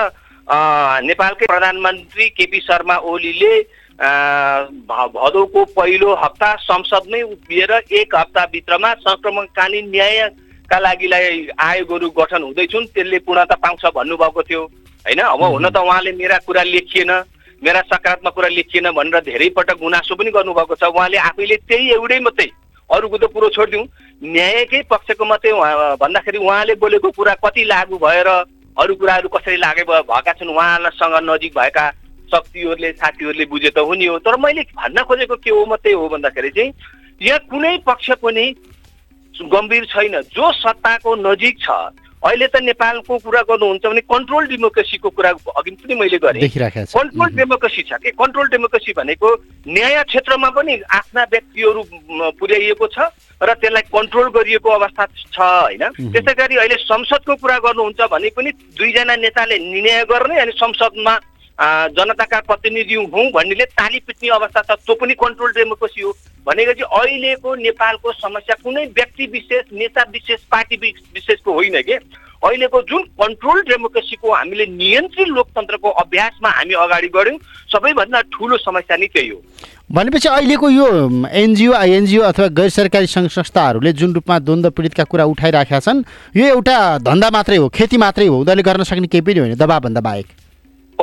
नेपालकै 1.04 1.46
प्रधानमन्त्री 1.46 2.28
केपी 2.32 2.60
शर्मा 2.64 2.96
ओलीले 3.04 3.52
भदौको 3.98 5.64
पहिलो 5.74 6.14
हप्ता 6.16 6.54
संसदमै 6.64 7.22
उभिएर 7.34 7.72
एक 7.92 8.14
हप्ताभित्रमा 8.14 8.92
सङ्क्रमणकालीन 9.04 9.90
न्यायका 9.90 10.78
लागिलाई 10.78 11.48
आयोगहरू 11.60 12.08
गठन 12.14 12.42
हुँदैछन् 12.42 12.86
त्यसले 12.94 13.18
पूर्णता 13.26 13.56
पाउँछ 13.58 13.84
भन्नुभएको 13.90 14.42
थियो। 14.42 14.62
होइन 15.04 15.20
अब 15.26 15.42
हुन 15.42 15.68
त 15.68 15.76
उहाँले 15.76 16.12
मेरा 16.14 16.38
कुरा 16.46 16.62
लेखिएन। 16.64 17.12
मेरा 17.62 17.80
सकारात्मक 17.82 18.32
कुरा 18.34 18.48
लेखिएन 18.48 18.90
भनेर 18.92 19.20
धेरै 19.24 19.48
पटक 19.56 19.78
गुनासो 19.80 20.14
पनि 20.14 20.30
गर्नुभएको 20.30 20.74
छ। 20.74 20.82
उहाँले 20.84 21.18
आफैले 21.18 21.56
त्यही 21.66 21.90
एउटै 21.92 22.18
मात्रै 22.20 22.48
अरूको 22.90 23.16
त 23.18 23.24
कुरो 23.34 23.48
छोडिदिउँ। 23.50 23.86
न्यायकै 24.22 24.82
पक्षको 24.90 25.24
मात्रै 25.24 25.50
उहाँ 25.52 25.96
भन्दाखेरि 25.98 26.38
उहाँले 26.38 26.74
बोलेको 26.78 27.10
कुरा 27.18 27.34
कति 27.44 27.64
लागु 27.64 27.98
भएर 27.98 28.28
अरू 28.76 28.94
कुराहरू 28.94 29.28
कसरी 29.28 29.56
लागे 29.58 29.82
भएका 29.84 30.32
छन् 30.38 30.54
उहाँसँग 30.54 31.14
नजिक 31.26 31.52
भएका 31.58 31.84
शक्तिहरूले 32.30 32.90
साथीहरूले 32.94 33.44
बुझे 33.50 33.70
त 33.70 33.78
हुने 33.80 34.06
हो। 34.06 34.18
तर 34.22 34.36
मैले 34.38 34.62
भन्न 34.78 35.02
खोजेको 35.02 35.36
के 35.36 35.50
हो 35.50 35.64
मात्रै 35.66 35.92
हो 35.92 36.08
भन्दाखेरि 36.08 36.50
चाहिँ 36.54 36.72
यहाँ 37.20 37.38
कुनै 37.50 37.76
पक्ष 37.86 38.10
पनि 38.22 38.44
गम्भीर 39.34 39.84
छैन। 39.84 40.14
जो 40.30 40.52
सत्ताको 40.52 41.14
नजिक 41.18 41.58
छ 41.58 41.70
अहिले 42.18 42.46
त 42.50 42.56
नेपालको 42.66 43.18
कुरा 43.22 43.42
गर्नुहुन्छ 43.46 43.84
भने 43.86 44.00
कन्ट्रोल 44.10 44.46
डेमोक्रेसीको 44.50 45.08
कुरा 45.14 45.30
अघि 45.30 45.70
पनि 45.70 45.94
मैले 45.94 46.18
गरेँ। 46.18 46.48
कन्ट्रोल 46.50 47.30
डेमोक्रेसी 47.38 47.82
छ 47.86 47.92
कि? 48.02 48.10
कन्ट्रोल 48.18 48.48
डेमोक्रेसी 48.50 48.92
भनेको 48.98 49.28
न्याय 49.68 50.02
क्षेत्रमा 50.10 50.50
पनि 50.50 50.74
आफ्ना 50.98 51.22
व्यक्तिहरू 51.30 51.82
पुर्याइएको 52.42 52.86
छ 52.90 52.98
र 53.38 53.54
त्यसलाई 53.54 53.86
कन्ट्रोल 53.94 54.28
गरिएको 54.34 54.68
अवस्था 54.68 55.04
छ 55.30 55.38
होइन? 55.38 55.84
त्यसै 55.94 56.34
गरी 56.34 56.56
अहिले 56.58 56.76
संसदको 56.82 57.34
कुरा 57.38 57.58
गर्नुहुन्छ 57.64 58.00
भने 58.10 58.28
पनि 58.34 58.50
दुईजना 58.74 59.14
नेताले 59.22 59.58
निर्णय 59.58 60.04
गर्ने 60.10 60.40
अनि 60.42 60.52
संसदमा 60.58 61.14
जनताका 61.94 62.38
प्रतिनिधि 62.50 62.94
हौँ 63.14 63.30
भन्नेले 63.30 63.64
ताली 63.78 63.98
पिट्ने 64.06 64.28
अवस्था 64.34 64.60
छ 64.62 64.70
त्यो 64.82 64.94
पनि 64.94 65.14
कन्ट्रोल 65.22 65.50
डेमोक्रेसी 65.54 66.02
हो। 66.02 66.10
भनेको 66.48 66.72
चाहिँ 66.72 67.00
अहिलेको 67.00 67.54
नेपालको 67.54 68.12
समस्या 68.18 68.56
कुनै 68.64 68.84
व्यक्ति 68.96 69.26
विशेष 69.32 69.64
नेता 69.72 70.02
विशेष 70.12 70.40
पार्टी 70.50 70.76
विशेषको 70.76 71.52
होइन 71.52 71.80
कि? 71.82 71.98
अहिलेको 72.44 72.80
जुन 72.88 73.02
कन्ट्रोल 73.20 73.60
डेमोक्रेसीको 73.68 74.32
हामीले 74.32 74.66
नियन्त्रित 74.66 75.28
लोकतन्त्रको 75.28 75.88
अभ्यासमा 76.02 76.50
हामी 76.50 76.74
अगाडि 76.84 77.08
बढ्यौँ 77.14 77.38
सबैभन्दा 77.72 78.20
ठुलो 78.32 78.56
समस्या 78.56 78.96
नै 78.96 79.06
त्यही 79.06 79.28
हो। 79.28 79.42
भनेपछि 79.92 80.28
अहिलेको 80.28 80.70
यो 80.70 80.86
एनजिओ 81.42 81.72
आइएनजिओ 81.74 82.22
अथवा 82.22 82.46
गैर 82.56 82.68
सरकारी 82.70 83.06
सङ्घ 83.06 83.28
संस्थाहरूले 83.28 83.92
जुन 83.92 84.14
रूपमा 84.14 84.38
द्वन्द्व 84.38 84.70
पीडितका 84.70 85.04
कुरा 85.04 85.24
उठाइराखेका 85.34 85.80
छन् 85.80 86.02
यो 86.36 86.46
एउटा 86.46 86.76
धन्दा 87.04 87.30
मात्रै 87.30 87.56
हो 87.56 87.68
खेती 87.68 87.96
मात्रै 87.98 88.26
हो 88.26 88.38
उनीहरूले 88.38 88.62
गर्न 88.62 88.82
सक्ने 88.84 89.06
केही 89.06 89.26
पनि 89.26 89.38
होइन 89.40 89.54
दबाबभन्दा 89.54 90.00
बाहेक। 90.00 90.26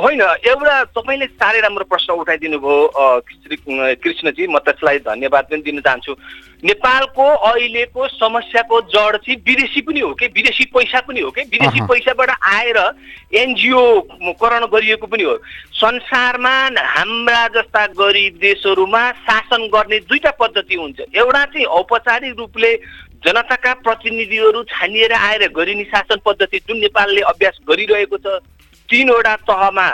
होइन 0.02 0.20
एउटा 0.20 0.84
तपाईँले 0.84 1.26
साह्रै 1.26 1.60
राम्रो 1.60 1.84
प्रश्न 1.84 2.12
उठाइदिनु 2.12 2.58
भयो 2.58 2.92
कृष्ण- 3.20 3.96
कृष्णजी 3.96 4.46
म 4.46 4.58
त्यसलाई 4.58 4.98
धन्यवाद 4.98 5.44
पनि 5.44 5.62
दिन 5.62 5.80
चाहन्छु। 5.80 6.16
नेपालको 6.64 7.22
अहिलेको 7.22 8.08
समस्याको 8.08 8.80
जड 8.80 9.16
चाहिँ 9.16 9.36
विदेशी 9.36 9.80
पनि 9.80 10.00
हो 10.00 10.14
कि? 10.14 10.26
विदेशी 10.26 10.64
पैसा 10.64 11.00
पनि 11.00 11.20
हो 11.20 11.30
कि? 11.30 11.40
विदेशी। 11.40 11.80
पैसाबाट 11.80 12.30
आएर 12.30 12.90
एनजिओ 13.34 14.00
करण 14.22 14.66
गरिएको 14.66 15.06
पनि 15.06 15.22
हो। 15.22 15.38
संसारमा 15.72 16.70
हाम्रा 16.78 17.48
जस्ता 17.48 17.86
गरिब 17.86 18.38
देशहरूमा 18.40 19.12
शासन 19.12 19.68
गर्ने 19.68 19.98
दुईटा 19.98 20.30
पद्धति 20.30 20.74
हुन्छ। 20.74 21.00
एउटा 21.14 21.44
चाहिँ 21.44 21.66
औपचारिक 21.66 22.34
रूपले 22.38 22.80
जनताका 23.26 23.74
प्रतिनिधिहरू 23.74 24.62
छानिएर 24.62 25.12
आएर 25.12 25.48
गरिने 25.48 25.84
शासन 25.84 26.16
पद्धति 26.26 26.58
जुन 26.58 26.78
नेपालले 26.78 27.20
अभ्यास 27.20 27.58
गरिरहेको 27.68 28.16
छ। 28.16 28.40
तिनवटा 28.90 29.34
तहमा 29.48 29.88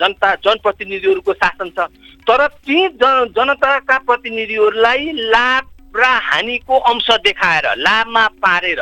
जनता 0.00 0.34
जनप्रतिनिधिहरूको 0.34 1.32
शासन 1.32 1.68
छ। 1.70 1.88
तर 2.26 2.46
ती 2.66 2.88
ज- 2.88 3.28
जनताका 3.36 3.98
प्रतिनिधिहरूलाई 3.98 5.12
लाभ 5.12 5.64
र 5.96 6.02
हानिको 6.02 6.78
अंश 6.78 7.10
देखाएर 7.24 7.66
लाभमा 7.78 8.26
पारेर 8.40 8.80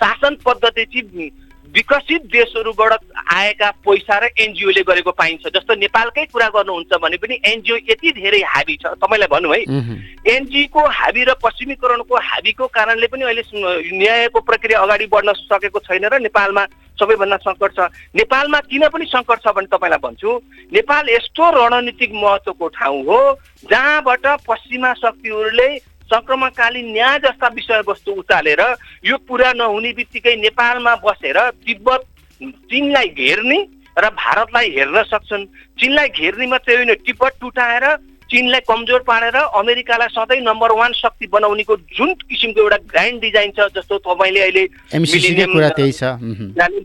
शासन 0.00 0.34
पद्धति 0.46 0.84
चाहिँ 0.84 1.30
विकसित 1.74 2.22
देशहरूबाट 2.32 2.92
आएका 3.32 3.70
पैसा 3.84 4.18
र 4.18 4.28
एनजिओले 4.40 4.82
गरेको 4.82 5.10
पाइन्छ। 5.12 5.52
जस्तो 5.52 5.74
नेपालकै 5.74 6.24
कुरा 6.32 6.48
गर्नुहुन्छ 6.48 6.92
भने 6.96 7.16
पनि 7.20 7.34
एनजिओ 7.44 7.76
यति 7.90 8.08
धेरै 8.16 8.40
हाबी 8.40 8.76
छ। 8.82 8.96
तपाईँलाई 8.96 9.28
भनौँ 9.28 9.52
है 9.52 9.60
उहुँ। 9.68 9.96
एनजीको 10.32 10.80
हाबी 10.80 11.22
र 11.24 11.34
पश्चिमीकरणको 11.44 12.14
हाबीको 12.16 12.66
कारणले 12.66 13.06
पनि 13.06 13.24
अहिले 13.24 13.42
न्यायको 14.00 14.40
प्रक्रिया 14.40 14.80
अगाडि 14.80 15.06
बढ्न 15.12 15.32
सकेको 15.44 15.78
छैन 15.84 16.04
र 16.08 16.18
नेपालमा 16.24 16.64
सबैभन्दा 16.98 17.36
सङ्कट 17.46 17.70
छ। 17.76 17.80
नेपालमा 18.14 18.60
किन 18.70 18.88
पनि 18.88 19.06
सङ्कट 19.06 19.38
छ 19.42 19.54
भने 19.56 19.70
तपाईँलाई 19.70 20.02
भन्छु। 20.02 20.30
नेपाल 20.72 21.04
यस्तो 21.08 21.44
रणनीतिक 21.56 22.10
महत्त्वको 22.14 22.68
ठाउँ 22.76 23.02
हो 23.06 23.20
जहाँबाट 23.70 24.26
पश्चिमा 24.48 24.92
शक्तिहरूले 24.98 25.68
सङ्क्रमणकालीन 26.08 26.86
न्याय 26.92 27.18
जस्ता 27.20 27.48
विषयवस्तु 27.54 28.12
उचालेर 28.20 28.62
यो 29.04 29.16
पुरा 29.28 29.52
नहुने 29.56 29.92
बित्तिकै 29.92 30.34
नेपालमा 30.36 30.94
बसेर 31.04 31.38
तिब्बत 31.64 32.00
चिनलाई 32.40 33.08
घेर्ने 33.12 33.58
र 33.98 34.08
भारतलाई 34.14 34.68
हेर्न 34.70 35.02
सक्छन्। 35.04 35.44
चिनलाई 35.78 36.08
घेर्ने 36.08 36.46
मात्रै 36.46 36.76
होइन 36.76 36.94
तिब्बत 37.04 37.32
टुटाएर 37.40 37.84
चिनलाई 38.30 38.60
कमजोर 38.68 39.00
पारेर 39.08 39.36
अमेरिकालाई 39.36 40.08
सधैँ 40.12 40.40
नम्बर 40.42 40.72
वान 40.78 40.92
शक्ति 40.92 41.26
बनाउनेको 41.32 41.76
जुन 41.96 42.12
किसिमको 42.28 42.60
एउटा 42.60 42.76
ग्रान्ड 42.92 43.20
डिजाइन 43.20 43.50
छ 43.56 43.68
जस्तो 43.76 43.98
तपाईँले 44.04 44.40
अहिले 44.40 44.64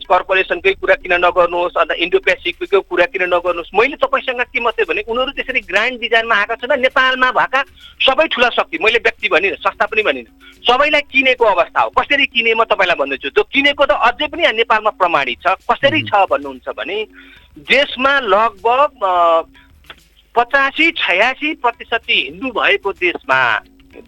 कर्पोरेसनकै 0.04 0.72
कुरा 0.80 0.94
किन 1.04 1.14
नगर्नुहोस् 1.24 1.76
अन्त 1.82 1.92
इन्डो 2.00 2.18
पेसिफिकको 2.24 2.80
कुरा 2.88 3.06
किन 3.12 3.22
नगर्नुहोस् 3.34 3.74
मैले 3.76 3.96
तपाईँसँग 4.00 4.40
के 4.40 4.60
मात्रै 4.60 4.84
भने 4.88 5.04
उनीहरू 5.04 5.32
त्यसरी 5.36 5.60
ग्रान्ड 5.68 6.00
डिजाइनमा 6.00 6.34
आएका 6.34 6.54
छन् 6.64 6.72
र 6.72 6.80
नेपालमा 6.80 7.30
भएका 7.36 7.60
सबै 8.08 8.26
ठुला 8.32 8.48
शक्ति 8.56 8.78
मैले 8.80 8.98
व्यक्ति 9.04 9.28
भनिनँ 9.28 9.60
संस्था 9.60 9.86
पनि 9.92 10.02
भनिनँ 10.08 10.32
सबैलाई 10.64 11.00
किनेको 11.12 11.44
अवस्था 11.44 11.80
हो। 11.80 11.90
कसरी 11.92 12.26
किने 12.32 12.54
म 12.54 12.64
तपाईँलाई 12.64 12.96
भन्दैछु 12.96 13.28
त्यो 13.36 13.44
किनेको 13.52 13.84
त 13.84 13.92
अझै 14.08 14.26
पनि 14.32 14.42
नेपालमा 14.64 14.90
प्रमाणित 14.96 15.44
छ 15.44 15.60
कसरी 15.68 16.00
छ 16.08 16.24
भन्नुहुन्छ 16.32 16.68
भने 16.72 16.98
देशमा 17.68 18.12
लगभग 18.32 18.90
पचासी 20.36 20.90
छयासी 20.98 21.52
प्रतिशत 21.62 22.10
हिन्दू 22.10 22.50
भएको 22.50 22.92
देशमा 22.94 23.40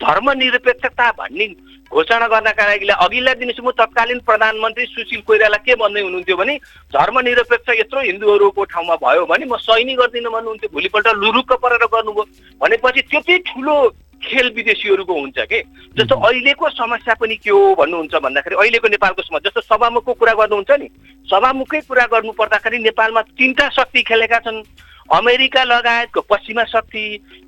धर्मनिरपेक्षता 0.02 1.10
भन्ने 1.18 1.46
घोषणा 1.86 2.26
गर्नका 2.26 2.64
लागि 2.66 2.86
अघिल्ला 2.88 3.34
दिनसम्म 3.40 3.70
तत्कालीन 3.78 4.18
प्रधानमन्त्री 4.26 4.84
सुशील 4.86 5.20
कोइराला 5.22 5.56
के 5.62 5.74
भन्दै 5.78 6.00
हुनुहुन्थ्यो 6.02 6.36
भने 6.36 6.56
धर्मनिरपेक्ष 6.92 7.68
यत्रो 7.78 8.00
हिन्दूहरूको 8.00 8.64
ठाउँमा 8.74 8.96
भयो 9.02 9.26
भने 9.30 9.46
म 9.46 9.56
सही 9.62 9.84
नै 9.86 9.94
गर्दिनँ 9.94 10.32
भन्नुहुन्थ्यो। 10.32 10.74
भोलिपल्ट 10.74 11.06
लुरुक्क 11.22 11.52
परेर 11.62 11.86
गर्नुभयो। 11.94 12.24
भनेपछि 12.58 13.02
त्यति 13.06 13.38
ठुलो 13.46 13.76
खेल 14.18 14.50
विदेशीहरूको 14.56 15.14
हुन्छ 15.14 15.38
कि? 15.38 15.62
जस्तो 15.94 16.14
अहिलेको 16.18 16.68
समस्या 16.74 17.14
पनि 17.22 17.36
के 17.38 17.50
हो 17.50 17.74
भन्नुहुन्छ 17.78 18.14
भन्दाखेरि 18.26 18.56
अहिलेको 18.56 18.88
नेपालको 18.88 19.22
समस्या 19.22 19.50
जस्तो 19.50 19.60
सभामुखको 19.70 20.12
कुरा 20.18 20.34
गर्नुहुन्छ 20.42 20.70
नि 20.82 20.88
सभामुखकै 21.28 21.80
कुरा 21.86 22.06
गर्नु 22.12 22.32
पर्दाखेरि 22.34 22.78
नेपालमा 22.82 23.22
तिनवटा 23.30 23.68
शक्ति 23.78 24.02
खेलेका 24.02 24.38
छन्। 24.42 24.62
अमेरिका 25.12 25.62
लगायतको 25.64 26.20
पश्चिमा 26.30 26.64
शक्ति 26.66 27.04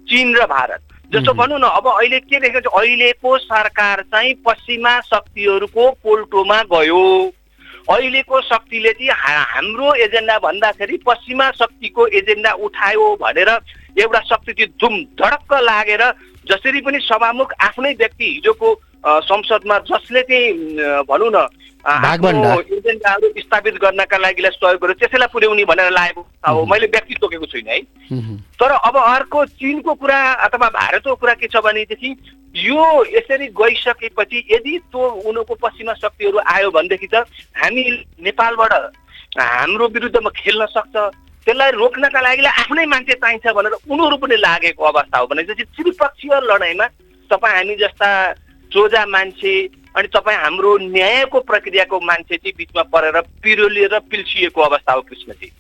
चिन 0.09 0.35
र 0.37 0.47
भारत 0.47 0.81
जस्तो। 1.13 1.33
भनौँ 1.35 1.59
न 1.59 1.65
अब 1.65 1.87
अहिले 1.89 2.21
के 2.21 2.41
देखेको 2.41 2.61
छ 2.61 2.73
अहिलेको 2.75 3.37
सरकार 3.41 4.03
चाहिँ 4.13 4.35
पश्चिमा 4.47 5.01
शक्तिहरूको 5.03 5.91
पोल्टोमा 6.05 6.63
गयो 6.73 7.05
अहिलेको 7.91 8.41
शक्तिले 8.43 8.93
चाहिँ 8.93 9.11
हाम्रो 9.53 9.95
एजेन्डा 10.05 10.39
भन्दाखेरि 10.39 10.97
पश्चिमा 11.07 11.51
शक्तिको 11.59 12.07
एजेन्डा 12.21 12.53
उठायो 12.61 13.07
भनेर 13.23 13.51
एउटा 13.97 14.21
शक्ति 14.31 14.53
चाहिँ 14.53 14.73
धुम 14.81 14.95
धडक्क 15.17 15.55
लागेर 15.63 16.05
जसरी 16.47 16.81
पनि 16.81 16.99
सभामुख 17.03 17.53
आफ्नै 17.61 17.93
व्यक्ति 17.95 18.25
हिजोको 18.25 18.75
संसदमा 19.25 19.79
जसले 19.89 20.23
चाहिँ 20.23 20.53
भनौँ 21.09 21.31
न 21.35 21.47
एजेन्डाहरू 21.89 23.29
स्थापित 23.39 23.75
गर्नका 23.83 24.17
लागि 24.19 24.43
सहयोग 24.43 24.81
गर्यो 24.83 24.95
त्यसैलाई 24.95 25.29
पुर्याउने 25.33 25.65
भनेर 25.65 25.91
लागेको 25.91 26.21
हो। 26.49 26.65
मैले 26.67 26.87
व्यक्ति 26.87 27.15
तोकेको 27.21 27.47
छुइनँ 27.47 27.73
है। 27.73 27.81
तर 28.61 28.71
अब 28.71 28.97
अर्को 28.97 29.45
चिनको 29.57 29.95
कुरा 29.95 30.19
अथवा 30.47 30.69
भारतको 30.69 31.15
कुरा 31.15 31.35
के 31.35 31.47
छ 31.49 31.57
भनेदेखि 31.65 32.11
यो 32.57 32.85
यसरी 33.17 33.47
गइसकेपछि 33.57 34.39
यदि 34.53 34.79
त्यो 34.79 35.01
उनीहरूको 35.01 35.55
पश्चिमा 35.55 35.95
शक्तिहरू 35.95 36.39
आयो 36.39 36.71
भनेदेखि 36.71 37.09
त 37.15 37.25
हामी 37.57 37.83
नेपालबाट 38.21 38.73
हाम्रो 39.39 39.89
विरुद्धमा 39.89 40.31
खेल्न 40.37 40.67
सक्छ। 40.67 40.97
त्यसलाई 41.47 41.71
रोक्नका 41.73 42.21
लागि 42.21 42.45
आफ्नै 42.45 42.85
मान्छे 42.87 43.15
चाहिन्छ 43.15 43.47
भनेर 43.57 43.73
उनीहरू 43.89 44.17
पनि 44.21 44.37
लागेको 44.37 44.85
अवस्था 44.85 45.19
हो 45.19 45.27
भनेपछि 45.27 45.65
त्रिपक्षीय 45.65 46.41
लडाइँमा 46.45 46.87
तपाईँ 47.31 47.57
हामी 47.57 47.75
जस्ता 47.77 48.09
सोझा 48.73 49.05
मान्छे 49.07 49.53
अनि 49.99 50.09
तपाईँ 50.15 50.39
हाम्रो 50.39 50.77
न्यायको 50.79 51.39
प्रक्रियाको 51.41 51.97
मान्छे 52.01 52.37
चाहिँ 52.37 52.53
बिचमा 52.59 52.83
परेर 52.95 53.21
पिरोलिएर 53.43 53.99
पिल्सिएको 54.11 54.61
अवस्था 54.63 54.93
हो 54.93 55.01
कृष्णजी। 55.01 55.51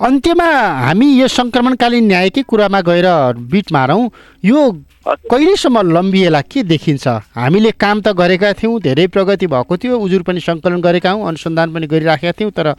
अन्त्यमा 0.00 0.48
हामी 0.88 1.06
यो 1.20 1.28
सङ्क्रमणकालीन 1.28 2.04
न्यायकै 2.06 2.42
कुरामा 2.42 2.80
गएर 2.80 3.06
बिट 3.52 3.72
मारौँ। 3.72 4.10
यो। 4.44 4.60
कहिलेसम्म 5.04 5.80
लम्बिएला? 5.92 6.40
के 6.40 6.62
देखिन्छ? 6.64 7.08
हामीले 7.36 7.70
काम 7.76 8.00
त 8.00 8.16
गरेका 8.16 8.52
थियौँ 8.56 8.80
धेरै 8.80 9.06
प्रगति 9.06 9.46
भएको 9.46 9.76
थियो 9.76 9.98
उजुर 10.00 10.22
पनि 10.24 10.40
सङ्कलन 10.40 10.80
गरेका 10.80 11.10
हौँ 11.12 11.28
अनुसन्धान 11.28 11.74
पनि 11.74 11.86
गरिराखेका 11.86 12.32
थियौँ 12.32 12.52
तर 12.56 12.72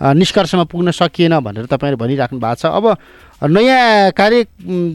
निष्कर्षमा 0.00 0.64
पुग्न 0.64 0.90
सकिएन 0.90 1.38
भनेर 1.40 1.66
तपाईँले 1.68 1.96
भनिराख्नु 1.96 2.40
भएको 2.40 2.54
छ। 2.56 2.64
अब 2.72 2.96
नयाँ 3.44 4.10
कार्य 4.16 4.44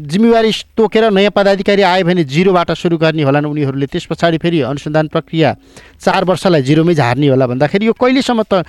जिम्मेवारी 0.09 0.51
तोकेर 0.73 1.09
नयाँ 1.13 1.31
पदाधिकारी 1.31 1.81
आयो 1.81 2.05
भने 2.05 2.23
जिरोबाट 2.25 2.71
सुरु 2.73 2.97
गर्ने 2.97 3.23
होलान् 3.23 3.45
उनीहरूले। 3.45 3.85
त्यस 3.85 4.05
पछाडि 4.09 4.37
फेरि 4.41 4.61
अनुसन्धान 4.65 5.07
प्रक्रिया 5.13 5.55
चार 6.01 6.23
वर्षलाई 6.25 6.61
जिरोमै 6.61 6.93
झार्ने 6.93 7.27
होला 7.27 7.45
भन्दाखेरि 7.47 7.85
यो 7.85 7.93
कहिलेसम्म 7.93 8.43
त 8.49 8.65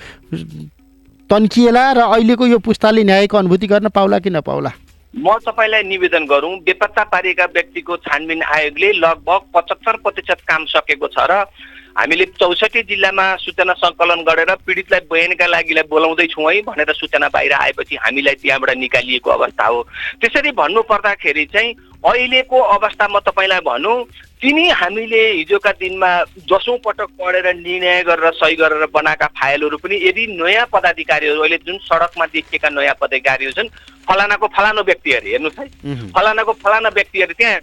तन्किएला 1.29 1.83
र 1.91 1.99
अहिलेको 2.07 2.45
यो 2.47 2.57
पुस्ताले 2.61 3.03
न्यायको 3.03 3.37
अनुभूति 3.37 3.67
गर्न 3.67 3.87
पाउला 3.89 4.19
कि 4.19 4.29
नपाउला? 4.29 4.71
म 5.13 5.27
तपाईँलाई 5.41 5.83
निवेदन 5.83 6.25
गरौँ 6.29 6.53
बेपत्ता 6.61 7.03
पारिएका 7.11 7.45
व्यक्तिको 7.49 7.95
छानबिन 8.05 8.41
आयोगले 8.43 8.91
लगभग 9.01 9.41
पचहत्तर 9.55 9.95
प्रतिशत 10.05 10.39
काम 10.47 10.65
सकेको 10.69 11.07
छ 11.09 11.25
र 11.25 11.43
हामीले 11.97 12.25
चौसठी 12.39 12.81
जिल्लामा 12.83 13.25
सूचना 13.41 13.73
सङ्कलन 13.73 14.21
गरेर 14.21 14.53
पीडितलाई 14.65 14.99
बयानका 15.09 15.45
लागि 15.47 15.73
बोलाउँदैछौँ 15.89 16.45
है 16.45 16.61
भनेर 16.61 16.93
सूचना 16.93 17.27
बाहिर 17.33 17.53
आएपछि 17.53 17.95
हामीलाई 18.05 18.35
त्यहाँबाट 18.37 18.77
निकालिएको 18.77 19.29
अवस्था 19.31 19.65
हो। 19.65 19.81
त्यसरी 20.21 20.51
भन्नु 20.53 20.81
पर्दाखेरि 20.85 21.45
चाहिँ 21.53 21.73
अहिलेको 22.05 22.57
अवस्था 22.77 23.07
म 23.07 23.19
तपाईँलाई 23.25 23.59
भनौँ 23.65 23.97
तिनी 24.41 24.69
हामीले 24.69 25.21
हिजोका 25.31 25.71
दिनमा 25.81 26.09
दसौँ 26.45 26.77
पटक 26.85 27.09
पढेर 27.17 27.45
निर्णय 27.57 28.01
गरेर 28.05 28.31
सही 28.37 28.55
गरेर 28.55 28.85
बनाएका 28.93 29.27
फाइलहरू 29.33 29.77
पनि 29.81 29.95
यदि 29.97 30.25
नयाँ 30.37 30.65
पदाधिकारीहरू 30.69 31.41
अहिले 31.41 31.57
जुन 31.65 31.77
सडकमा 31.81 32.25
देखिएका 32.29 32.69
नयाँ 32.69 32.93
पदाधिकारीहरू 33.01 33.53
छन् 33.57 33.73
फलानाको 34.05 34.47
फलानो 34.53 34.81
व्यक्तिहरू 34.85 35.27
हेर्नुहोस् 35.27 35.59
है। 35.59 35.65
फलानाको 36.13 36.53
फलाना 36.63 36.89
व्यक्तिहरू 36.89 37.33
त्यहाँ 37.33 37.59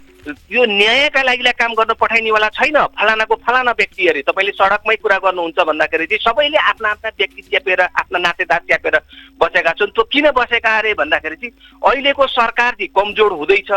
यो 0.51 0.65
न्यायका 0.67 1.21
लागि 1.23 1.51
काम 1.55 1.73
गर्न 1.73 1.93
पठाइनेवाला 1.95 2.49
छैन। 2.59 2.77
फलानाको 2.91 3.35
फलाना 3.47 3.71
व्यक्ति 3.71 4.07
अरे 4.07 4.21
तपाईँले 4.27 4.51
सडकमै 4.59 4.95
कुरा 4.99 5.17
गर्नुहुन्छ 5.25 5.59
भन्दाखेरि 5.63 6.05
चाहिँ 6.05 6.23
सबैले 6.27 6.57
आफ्ना 6.59 6.89
आफ्ना 6.91 7.09
व्यक्ति 7.17 7.41
च्यापेर 7.49 7.81
आफ्ना 7.81 8.19
नातेदार 8.19 8.61
च्यापेर 8.67 8.95
बसेका 9.41 9.71
छन्। 9.79 9.95
त्यो 9.95 10.03
किन 10.11 10.29
बसेका 10.35 10.77
अरे 10.77 10.93
भन्दाखेरि 10.93 11.35
चाहिँ 11.39 11.53
अहिलेको 11.81 12.27
सरकार 12.29 12.71
चाहिँ 12.77 12.93
कमजोर 12.93 13.31
हुँदैछ। 13.31 13.71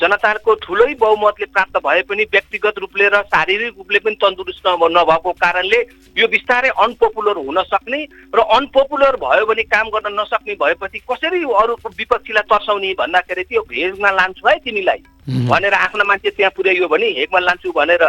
जनताको 0.00 0.54
ठुलै 0.62 0.94
बहुमतले 1.00 1.46
प्राप्त 1.54 1.76
भए 1.86 2.02
पनि 2.08 2.24
व्यक्तिगत 2.32 2.78
रूपले 2.78 3.08
र 3.14 3.22
शारीरिक 3.34 3.74
रूपले 3.78 3.98
पनि 3.98 4.16
तन्दुरुस्त 4.22 4.66
नभ- 4.66 4.92
नभएको 4.96 5.32
कारणले 5.42 5.80
यो 6.16 6.28
बिस्तारै 6.28 6.70
अनपपुलर 6.84 7.36
हुन 7.42 7.62
सक्ने 7.72 8.00
र 8.34 8.38
अनपपुलर 8.58 9.16
भयो 9.18 9.46
भने 9.46 9.62
काम 9.74 9.88
गर्न 9.90 10.14
नसक्ने 10.20 10.54
भएपछि 10.62 10.98
कसरी 11.10 11.42
अरू 11.62 11.74
विपक्षीलाई 11.98 12.46
तर्साउने 12.46 12.92
भन्दाखेरि 13.00 13.42
त्यो 13.50 13.62
भेजमा 13.68 14.10
लान्छु 14.18 14.48
है 14.48 14.56
तिमीलाई। 14.64 15.02
भनेर 15.50 15.74
आफ्ना 15.74 16.04
मान्छे 16.04 16.30
त्यहाँ 16.30 16.52
पुर्याइयो 16.56 16.88
भने 16.88 17.06
हेकमा 17.18 17.38
लान्छु 17.38 17.72
भनेर 17.74 18.02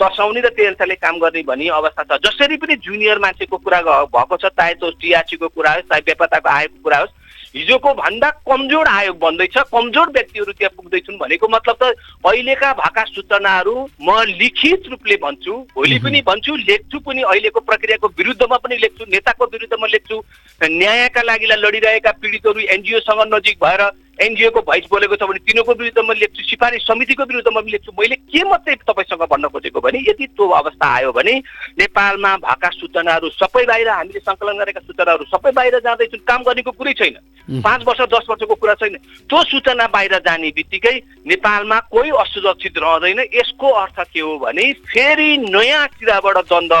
तर्साउने 0.00 0.40
र 0.40 0.48
त्यही 0.54 0.66
अनुसारले 0.68 0.94
काम 0.94 1.18
गर्ने 1.18 1.42
भन्ने 1.42 1.68
अवस्था 1.80 2.02
छ। 2.06 2.20
जसरी 2.24 2.56
पनि 2.56 2.74
जुनियर 2.86 3.18
मान्छेको 3.18 3.56
कुरा 3.56 3.80
भएको 4.14 4.36
छ 4.36 4.44
चाहे 4.52 4.74
त्यो 4.78 4.90
टिआरसीको 5.00 5.48
कुरा 5.48 5.72
होस् 5.74 5.88
चाहे 5.90 6.00
बेपत्ताको 6.06 6.48
आयोगको 6.48 6.82
कुरा 6.84 6.98
होस् 7.02 7.14
हिजोको 7.56 7.92
भन्दा 7.94 8.30
कमजोर 8.44 8.86
आयोग 8.88 9.18
बन्दैछ 9.18 9.56
कमजोर 9.72 10.08
व्यक्तिहरू 10.12 10.52
त्यहाँ 10.52 10.74
पुग्दैछन् 10.76 11.18
भनेको 11.18 11.48
मतलब 11.48 11.76
त 11.82 11.94
अहिलेका 12.26 12.72
भएका 12.80 13.04
सूचनाहरू 13.06 13.74
म 14.02 14.20
लिखित 14.36 14.88
रूपले 14.90 15.16
भन्छु 15.22 15.52
भोलि 15.74 15.98
पनि 16.04 16.20
भन्छु 16.26 16.56
लेख्छु 16.56 16.98
पनि 17.00 17.22
अहिलेको 17.24 17.60
प्रक्रियाको 17.60 18.08
विरुद्धमा 18.18 18.56
पनि 18.60 18.76
लेख्छु 18.76 19.04
नेताको 19.08 19.44
विरुद्धमा 19.52 19.86
लेख्छु। 19.86 20.16
न्यायका 20.60 21.22
लागि 21.22 21.46
लडिरहेका 21.46 22.12
पीडितहरू 22.20 22.60
एनजिओसँग 22.76 23.22
नजिक 23.34 23.56
भएर 23.64 23.82
एनजिओको 24.16 24.60
भोइस 24.64 24.84
बोलेको 24.90 25.16
छ 25.16 25.22
भने 25.28 25.38
तिनीहरूको 25.44 25.72
विरुद्धमा 25.76 26.12
लेख्छु 26.16 26.42
सिफारिस 26.42 26.82
समितिको 26.82 27.24
विरुद्धमा 27.24 27.60
पनि 27.60 27.70
लेख्छु। 27.72 27.92
मैले 28.00 28.16
के 28.16 28.42
मात्रै 28.48 28.74
तपाईँसँग 28.88 29.22
भन्न 29.28 29.48
खोजेको 29.52 29.80
भने 29.80 29.98
यदि 30.08 30.26
त्यो 30.32 30.48
अवस्था 30.56 30.86
आयो 30.88 31.12
भने 31.12 31.34
नेपालमा 31.76 32.32
भएका 32.40 32.70
सूचनाहरू 32.80 33.28
सबै 33.30 33.64
बाहिर 33.68 33.88
हामीले 33.88 34.20
सङ्कलन 34.20 34.56
गरेका 34.56 34.80
सूचनाहरू 34.80 35.24
सबै 35.28 35.52
बाहिर 35.52 35.78
जाँदैछन् 35.84 36.24
काम 36.24 36.42
गर्नेको 36.48 36.72
कुरै 36.72 36.92
छैन। 36.96 37.16
पाँच 37.60 37.80
वर्ष 37.86 38.00
दस 38.08 38.26
वर्षको 38.30 38.54
कुरा 38.56 38.74
छैन। 38.80 38.96
त्यो 39.28 39.42
सूचना 39.52 39.86
बाहिर 39.92 40.14
जाने 40.24 40.50
बित्तिकै 40.56 40.96
नेपालमा 41.28 41.78
कोही 41.92 42.10
असुरक्षित 42.24 42.78
रहँदैन। 42.78 43.20
यसको 43.36 43.68
अर्थ 43.84 44.00
के 44.12 44.20
हो 44.20 44.38
भने 44.38 44.72
फेरि 44.86 45.30
नयाँ 45.44 45.86
सिराबाट 45.92 46.38
द्वन्द 46.48 46.72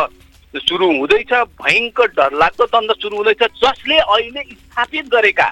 सुरु 0.56 0.86
हुँदैछ 0.88 1.32
भयङ्कर 1.60 2.06
डरलाग्दो 2.16 2.64
द्वन्द 2.64 2.92
सुरु 2.96 3.16
हुँदैछ 3.16 3.42
जसले 3.60 3.98
अहिले 3.98 4.42
स्थापित 4.42 5.08
गरेका 5.12 5.48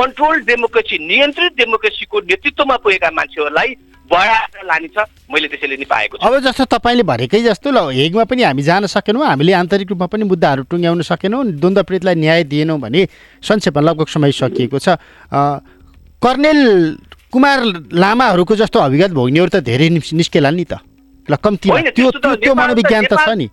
कन्ट्रोल 0.00 0.40
डेमोक्रेसी 0.40 0.98
नियन्त्रित 0.98 1.52
डेमोक्रेसीको 1.52 2.20
नेतृत्वमा 2.20 2.76
पुगेका 2.76 3.10
मान्छेहरूलाई 3.10 3.68
बढाएर 4.12 5.04
मैले 5.32 5.48
त्यसैले 5.48 5.76
नि 5.76 5.84
पाएको 5.84 6.18
छु। 6.18 6.26
अब 6.26 6.38
जस्तो 6.38 6.64
तपाईँले 6.64 7.02
भनेकै 7.02 7.42
जस्तो 7.42 7.70
ल 7.70 7.90
हेगमा 7.92 8.24
पनि 8.24 8.42
हामी 8.42 8.62
जान 8.62 8.86
सकेनौँ 8.86 9.26
हामीले 9.26 9.52
आन्तरिक 9.52 9.88
रूपमा 9.90 10.06
पनि 10.06 10.24
मुद्दाहरू 10.24 10.62
टुङ्ग्याउन 10.62 11.02
सकेनौँ 11.02 11.46
द्वन्द्व 11.46 11.82
पीडितलाई 11.82 12.14
न्याय 12.14 12.44
दिएनौँ 12.44 12.80
भने 12.80 13.08
संक्षेपमा 13.42 13.80
लगभग 13.80 14.06
समय 14.06 14.32
सकिएको 14.32 14.78
छ। 14.78 14.88
अ, 14.88 15.58
कर्नेल 16.22 16.98
कुमार 17.32 17.62
लामाहरूको 17.92 18.56
जस्तो 18.56 18.78
अभिगत 18.78 19.10
भोग्नेहरू 19.10 19.48
त 19.48 19.56
धेरै 19.56 19.88
निस्- 19.88 20.14
निस्केला 20.14 20.50
नि 20.50 20.64
त। 20.64 20.72
ल 21.30 21.34
होइन, 21.34 21.90
त्यो 21.90 22.54
मनोविज्ञान 22.54 23.04
त 23.04 23.16
छ 23.26 23.28
नि। 23.28 23.48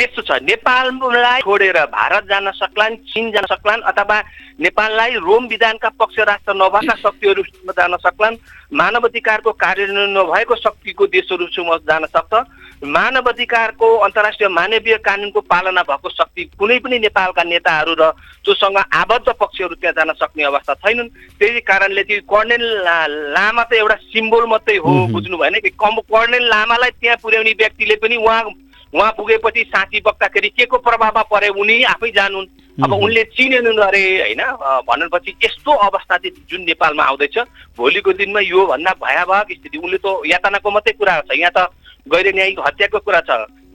यस्तो 0.00 0.22
छ 0.22 0.32
नेपाललाई 0.42 1.40
छोडेर 1.40 1.78
भारत 1.92 2.24
जान 2.24 2.50
सक्लान् 2.56 2.96
चिन 3.04 3.30
जान 3.32 3.44
सक्लान् 3.46 3.82
अथवा 3.90 4.16
नेपाललाई 4.58 5.14
रोम 5.20 5.46
विधानका 5.46 5.88
पक्ष 6.00 6.18
राष्ट्र 6.24 6.52
नभएका 6.56 6.94
शक्तिहरूसँग 6.96 7.72
जान 7.76 7.96
सक्लान् 8.00 8.36
मानव 8.72 9.08
अधिकारको 9.08 9.52
कार्यान्वयन 9.60 10.16
नभएको 10.16 10.56
शक्तिको 10.56 11.06
देशहरूसँग 11.06 11.72
जान 11.84 12.04
सक्छ। 12.16 12.32
मानव 12.88 13.28
अधिकारको 13.28 13.86
अन्तर्राष्ट्रिय 13.98 14.48
मानवीय 14.48 14.96
कानुनको 15.04 15.40
पालना 15.44 15.82
भएको 15.84 16.08
शक्ति 16.10 16.44
कुनै 16.56 16.78
पनि 16.80 16.98
नेपालका 16.98 17.42
नेताहरू 17.44 17.92
र 18.00 18.10
जोसँग 18.40 18.78
आबद्ध 18.80 19.28
पक्षहरू 19.36 19.74
त्यहाँ 19.76 19.94
जान 20.00 20.12
सक्ने 20.16 20.44
अवस्था 20.48 20.74
छैनन्। 20.80 21.08
त्यही 21.36 21.60
कारणले 21.60 22.02
त्यो 22.08 22.24
कर्णेल 22.24 22.64
लामा 23.36 23.64
त 23.68 23.72
एउटा 23.76 23.96
सिम्बोल 24.08 24.48
मात्रै 24.48 24.76
हो। 24.80 24.92
बुझ्नु 25.12 25.36
भएन 25.36 25.60
कि? 25.60 25.70
कर्णेल 25.76 26.48
लामालाई 26.48 26.90
त्यहाँ 26.96 27.20
पुर्याउने 27.20 27.52
व्यक्तिले 27.60 27.96
पनि 28.00 28.16
उहाँ 28.16 28.42
उहाँ 28.94 29.10
पुगेपछि 29.16 29.62
साथी 29.70 30.00
बग्दाखेरि 30.02 30.48
के 30.50 30.64
को 30.66 30.78
प्रभावमा 30.78 31.22
परे 31.30 31.48
उनी 31.54 31.82
आफै 31.94 32.10
जानुन्। 32.10 32.46
अब। 32.84 32.92
उनले 32.92 33.22
चिनेनन् 33.36 33.78
अरे 33.78 34.02
होइन 34.20 34.42
भनेपछि 34.88 35.36
यस्तो 35.44 35.70
अवस्था 35.70 36.16
चाहिँ 36.16 36.46
जुन 36.50 36.60
नेपालमा 36.64 37.04
आउँदैछ। 37.04 37.38
भोलिको 37.78 38.12
दिनमा 38.18 38.40
योभन्दा 38.40 38.92
भयावह 38.98 39.40
स्थिति। 39.52 39.78
उनले 39.78 39.98
त 39.98 40.06
यातनाको 40.26 40.70
मात्रै 40.70 40.92
कुरा 40.98 41.20
छ। 41.20 41.38
यहाँ 41.38 41.52
त 41.56 41.70
गैर 42.08 42.34
न्यायिक 42.34 42.58
हत्याको 42.66 42.98
कुरा 42.98 43.20
छ 43.28 43.30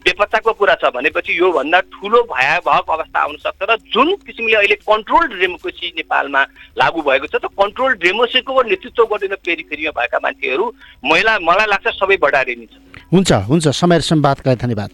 बेपत्ताको 0.05 0.51
कुरा 0.53 0.73
छ 0.77 0.89
भनेपछि 0.93 1.37
योभन्दा 1.37 1.79
ठुलो 1.89 2.21
भयावह 2.29 2.77
अवस्था 2.77 3.19
आउन 3.19 3.35
सक्छ 3.41 3.61
र 3.65 3.75
जुन 3.89 4.15
किसिमले 4.21 4.55
अहिले 4.55 4.75
कन्ट्रोल 4.85 5.25
डेमोक्रेसी 5.33 5.87
नेपालमा 5.97 6.41
लागू 6.77 7.01
भएको 7.01 7.27
छ 7.27 7.41
त 7.41 7.49
कन्ट्रोल 7.57 7.93
डेमोक्रेसीको 8.05 8.61
नेतृत्व 8.69 9.03
गर्ने 9.09 9.35
पेरिफेरीमा 9.41 9.91
भएका 9.97 10.19
मान्छेहरू 10.21 10.65
महिला 11.05 11.33
मलाई 11.41 11.67
लाग्छ 11.73 11.87
सबै 11.97 12.17
बढारिने 12.21 12.65
छ 12.69 12.94
हुन्छ 13.15 13.31
हुन्छ 13.47 13.67
समय 13.71 13.97
र 13.97 14.01
संवादका 14.03 14.51
लागि 14.51 14.61
धन्यवाद। 14.61 14.91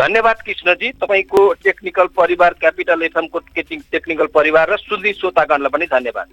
धन्यवाद 0.00 0.36
कृष्णजी 0.46 0.90
तपाईँको 0.96 1.40
टेक्निकल 1.64 2.06
परिवार 2.16 2.52
क्यापिटल 2.60 3.02
एफएमको 3.02 3.38
टेक्निकल 3.92 4.26
परिवार 4.32 4.70
र 4.72 4.76
सुन्ने 4.80 5.12
श्रोतागणलाई 5.12 5.68
पनि 5.68 5.86
धन्यवाद। 5.92 6.26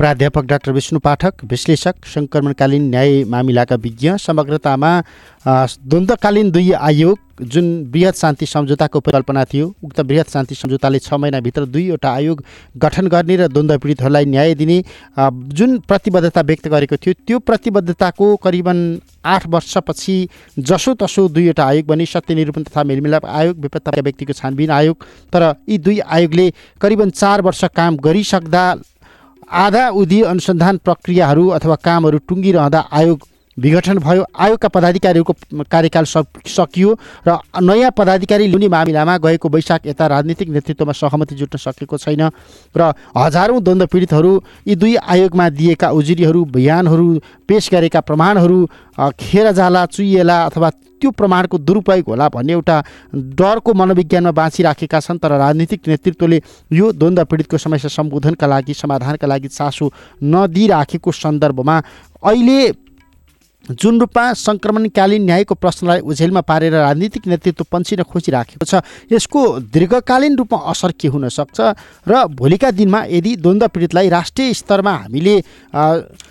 प्राध्यापक 0.00 0.44
डाक्टर 0.48 0.72
विष्णु 0.72 0.98
पाठक 0.98 1.42
विश्लेषक 1.44 2.06
सङ्क्रमणकालीन 2.08 2.88
न्याय 2.90 3.22
मामिलाका 3.28 3.76
विज्ञ 3.76 4.16
समग्रतामा 4.18 4.92
द्वन्द्वकालीन 5.44 6.50
दुई 6.50 6.70
आयोग 6.72 7.18
जुन 7.52 7.66
वृहत 7.92 8.16
शान्ति 8.16 8.46
सम्झौताको 8.46 9.00
परिकल्पना 9.00 9.44
थियो। 9.44 9.66
उक्त 9.84 10.00
वृहत 10.00 10.30
शान्ति 10.30 10.54
सम्झौताले 10.54 10.98
छ 10.98 11.12
महिनाभित्र 11.14 11.64
दुईवटा 11.66 12.12
आयोग 12.12 12.42
गठन 12.76 13.06
गर्ने 13.12 13.36
र 13.36 13.48
द्वन्द्व 13.48 13.78
पीडितहरूलाई 13.78 14.24
न्याय 14.24 14.54
दिने 14.54 14.82
जुन 15.52 15.78
प्रतिबद्धता 15.88 16.40
व्यक्त 16.48 16.68
गरेको 16.68 16.96
थियो 16.96 17.14
त्यो 17.20 17.38
प्रतिबद्धताको 17.40 18.34
करिबन 18.44 18.78
आठ 19.26 19.46
वर्षपछि 19.46 20.16
जसोतसो 20.58 21.28
दुईवटा 21.30 21.64
आयोग 21.64 21.86
बने। 21.86 22.06
सत्य 22.08 22.34
निरूपण 22.34 22.62
तथा 22.62 22.84
मेलमिलाप 22.84 23.26
आयोग 23.26 23.60
बेपत्ता 23.60 24.00
व्यक्तिको 24.00 24.32
छानबिन 24.32 24.70
आयोग 24.70 25.04
तर 25.32 25.52
यी 25.68 25.78
दुई 25.80 25.98
आयोगले 26.00 26.52
करिबन 26.80 27.10
चार 27.20 27.42
वर्ष 27.42 27.64
काम 27.76 27.96
गरिसक्दा 27.98 28.64
आधा 29.50 29.88
उधी 30.00 30.20
अनुसन्धान 30.22 30.76
प्रक्रियाहरू 30.78 31.46
अथवा 31.50 31.74
कामहरू 31.84 32.18
टुङ्गिरहँदा 32.28 32.80
आयोग 32.92 33.26
विघटन 33.58 33.98
भयो। 33.98 34.24
आयोगका 34.38 34.68
पदाधिकारीहरूको 34.68 35.64
कार्यकाल 35.70 36.04
सक- 36.04 36.46
सकियो 36.48 36.90
र 37.26 37.36
नयाँ 37.60 37.90
पदाधिकारी 37.90 38.46
ल्याउने 38.46 38.68
मामिलामा 38.68 39.16
गएको 39.18 39.48
वैशाख 39.48 39.86
यता 39.86 40.06
राजनीतिक 40.06 40.48
नेतृत्वमा 40.48 40.92
सहमति 40.92 41.34
जुट्न 41.34 41.58
सकेको 41.58 41.96
छैन 41.98 42.30
र 42.76 42.92
हजारौँ 43.16 43.60
द्वन्द्व 43.60 43.86
पीडितहरू 43.92 44.32
यी 44.68 44.74
दुई 44.76 44.94
आयोगमा 44.96 45.48
दिएका 45.50 45.90
उजुरीहरू 45.90 46.44
बयानहरू 46.54 47.08
पेस 47.48 47.68
गरेका 47.72 48.00
प्रमाणहरू 48.00 48.58
खेर 49.18 49.50
जाला 49.52 49.84
चुइएला 49.86 50.36
अथवा 50.46 50.70
त्यो 51.00 51.10
प्रमाणको 51.10 51.58
दुरुपयोग 51.58 52.08
होला 52.08 52.28
भन्ने 52.28 52.52
एउटा 52.52 52.76
डरको 53.34 53.72
मनोविज्ञानमा 53.72 54.30
बाँचिराखेका 54.30 55.00
छन् 55.00 55.18
तर 55.18 55.32
राजनीतिक 55.36 55.88
नेतृत्वले 55.88 56.38
यो 56.70 56.92
द्वन्द्व 56.92 57.24
पीडितको 57.24 57.58
समस्या 57.58 57.88
सम्बोधनका 57.88 58.46
लागि 58.46 58.74
समाधानका 58.74 59.26
लागि 59.26 59.48
चासो 59.48 59.92
नदिइराखेको 60.22 61.10
सन्दर्भमा 61.12 61.76
अहिले 62.22 62.58
जुन 63.70 64.00
रूपमा 64.00 64.32
सङ्क्रमणकालीन 64.34 65.22
न्यायको 65.24 65.54
प्रश्नलाई 65.54 66.00
ओझेलमा 66.02 66.40
पारेर 66.42 66.72
राजनीतिक 66.74 67.26
नेतृत्व 67.26 67.64
पन्छिन 67.70 68.02
खोजिराखेको 68.02 68.66
छ 68.66 68.82
यसको 69.12 69.40
दीर्घकालीन 69.70 70.36
रूपमा 70.36 70.58
असर 70.70 70.92
के 70.98 71.08
हुन 71.08 71.28
सक्छ 71.30 71.58
र 72.08 72.24
भोलिका 72.34 72.70
दिनमा 72.72 73.04
यदि 73.10 73.36
द्वन्द्व 73.38 73.68
पीडितलाई 73.68 74.08
राष्ट्रिय 74.10 74.54
स्तरमा 74.54 74.94
हामीले 74.96 75.36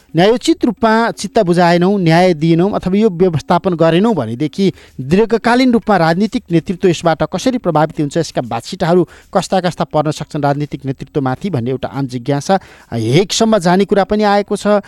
न्यायोचित 0.10 0.66
रूपमा 0.66 0.92
चित्त 1.12 1.40
बुझाएनौँ 1.46 2.00
न्याय 2.02 2.34
दिएनौँ 2.34 2.70
अथवा 2.74 2.98
यो 2.98 3.10
व्यवस्थापन 3.14 3.74
गरेनौँ 3.78 4.14
भनेदेखि 4.16 4.72
दीर्घकालीन 5.00 5.72
रूपमा 5.74 5.98
राजनीतिक 5.98 6.44
नेतृत्व 6.52 6.88
यसबाट 6.90 7.24
कसरी 7.34 7.58
प्रभावित 7.62 8.00
हुन्छ 8.00 8.18
यसका 8.18 8.42
बाछिटाहरू 8.42 9.04
कस्ता 9.30 9.60
कस्ता 9.62 9.84
पर्न 9.86 10.12
सक्छन् 10.12 10.44
राजनीतिक 10.44 10.86
नेतृत्वमाथि 10.86 11.50
भन्ने 11.50 11.70
एउटा 11.70 11.88
आम 11.90 12.08
जिज्ञासा। 12.10 12.60
हेगसम्म 12.90 13.58
जाने 13.62 13.86
कुरा 13.86 14.04
पनि 14.10 14.24
आएको 14.24 14.56
छ। 14.58 14.82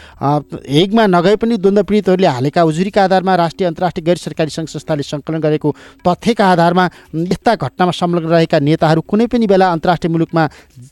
हेगमा 0.66 1.06
नगए 1.08 1.36
पनि 1.38 1.58
द्वन्द्व 1.58 1.84
पीडितहरूले 1.84 2.28
हालेका 2.42 2.64
उजुरीका 2.66 3.04
आधारमा 3.04 3.36
राष्ट्रिय 3.36 3.68
अन्तर्राष्ट्रिय 3.68 4.06
गैर 4.06 4.18
सरकारी 4.18 4.50
सङ्घ 4.50 4.68
संस्थाले 4.68 5.04
सङ्कलन 5.06 5.40
गरेको 5.46 5.70
तथ्यका 6.02 6.46
आधारमा 6.52 6.86
यस्ता 7.14 7.54
घटनामा 7.56 7.94
संलग्न 7.94 8.30
रहेका 8.34 8.60
नेताहरू 8.60 9.02
कुनै 9.06 9.28
पनि 9.30 9.46
बेला 9.46 9.70
अन्तर्राष्ट्रिय 9.72 10.12
मुलुकमा 10.12 10.44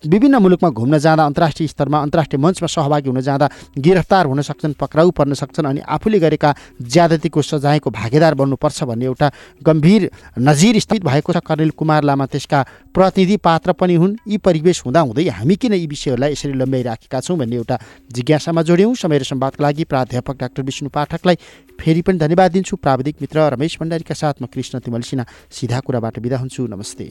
विभिन्न 0.05 0.35
मुलुकमा 0.37 0.69
घुम्न 0.69 0.97
जाँदा 1.01 1.25
अन्तर्राष्ट्रिय 1.25 1.67
स्तरमा 1.67 1.97
अन्तर्राष्ट्रिय 2.05 2.39
मञ्चमा 2.45 2.67
सहभागी 2.69 3.09
हुन 3.09 3.21
जाँदा 3.25 3.49
गिरफ्तार 3.79 4.25
हुन 4.29 4.41
सक्छन् 4.45 4.77
पक्राउ 4.77 5.09
पर्न 5.17 5.33
सक्छन् 5.33 5.65
अनि 5.65 5.81
आफूले 5.89 6.19
गरेका 6.19 6.53
ज्यादतीको 6.85 7.41
सजायको 7.41 7.89
भागीदार 7.89 8.33
बन्नुपर्छ 8.37 8.83
भन्ने 8.83 9.05
एउटा 9.05 9.31
गम्भीर 9.65 10.09
नजिर 10.39 10.79
स्थित 10.79 11.01
भएको 11.01 11.33
छ। 11.33 11.41
कर्णेल 11.41 11.69
कुमार 11.73 12.03
लामा 12.03 12.25
त्यसका 12.29 12.59
प्रतिनिधि 12.93 13.37
पात्र 13.41 13.73
पनि 13.73 13.95
हुन्। 13.95 14.15
यी 14.27 14.37
परिवेश 14.37 14.83
हुँदाहुँदै 14.85 15.27
हामी 15.39 15.55
किन 15.55 15.73
यी 15.73 15.87
विषयहरूलाई 15.87 16.31
यसरी 16.31 16.53
लम्ब्याइराखेका 16.53 17.19
छौँ 17.19 17.37
भन्ने 17.37 17.55
एउटा 17.55 17.75
जिज्ञासामा 18.13 18.61
जोड्यौँ। 18.61 18.93
समय 18.95 19.17
र 19.17 19.23
सम्वादका 19.23 19.63
लागि 19.63 19.83
प्राध्यापक 19.89 20.35
डाक्टर 20.39 20.61
विष्णु 20.63 20.89
तपाईँलाई 21.29 21.77
फेरि 21.79 22.01
पनि 22.01 22.17
धन्यवाद 22.17 22.51
दिन्छु। 22.51 22.75
प्राविधिक 22.75 23.15
मित्र 23.21 23.39
रमेश 23.53 23.77
भण्डारीका 23.79 24.13
साथमा 24.13 24.47
कृष्ण 24.53 24.79
तिमल 24.79 25.01
सिन्हा 25.01 25.25
सिधा 25.51 25.79
कुराबाट 25.79 26.19
बिदा 26.19 26.37
हुन्छु। 26.37 26.67
नमस्ते। 26.67 27.07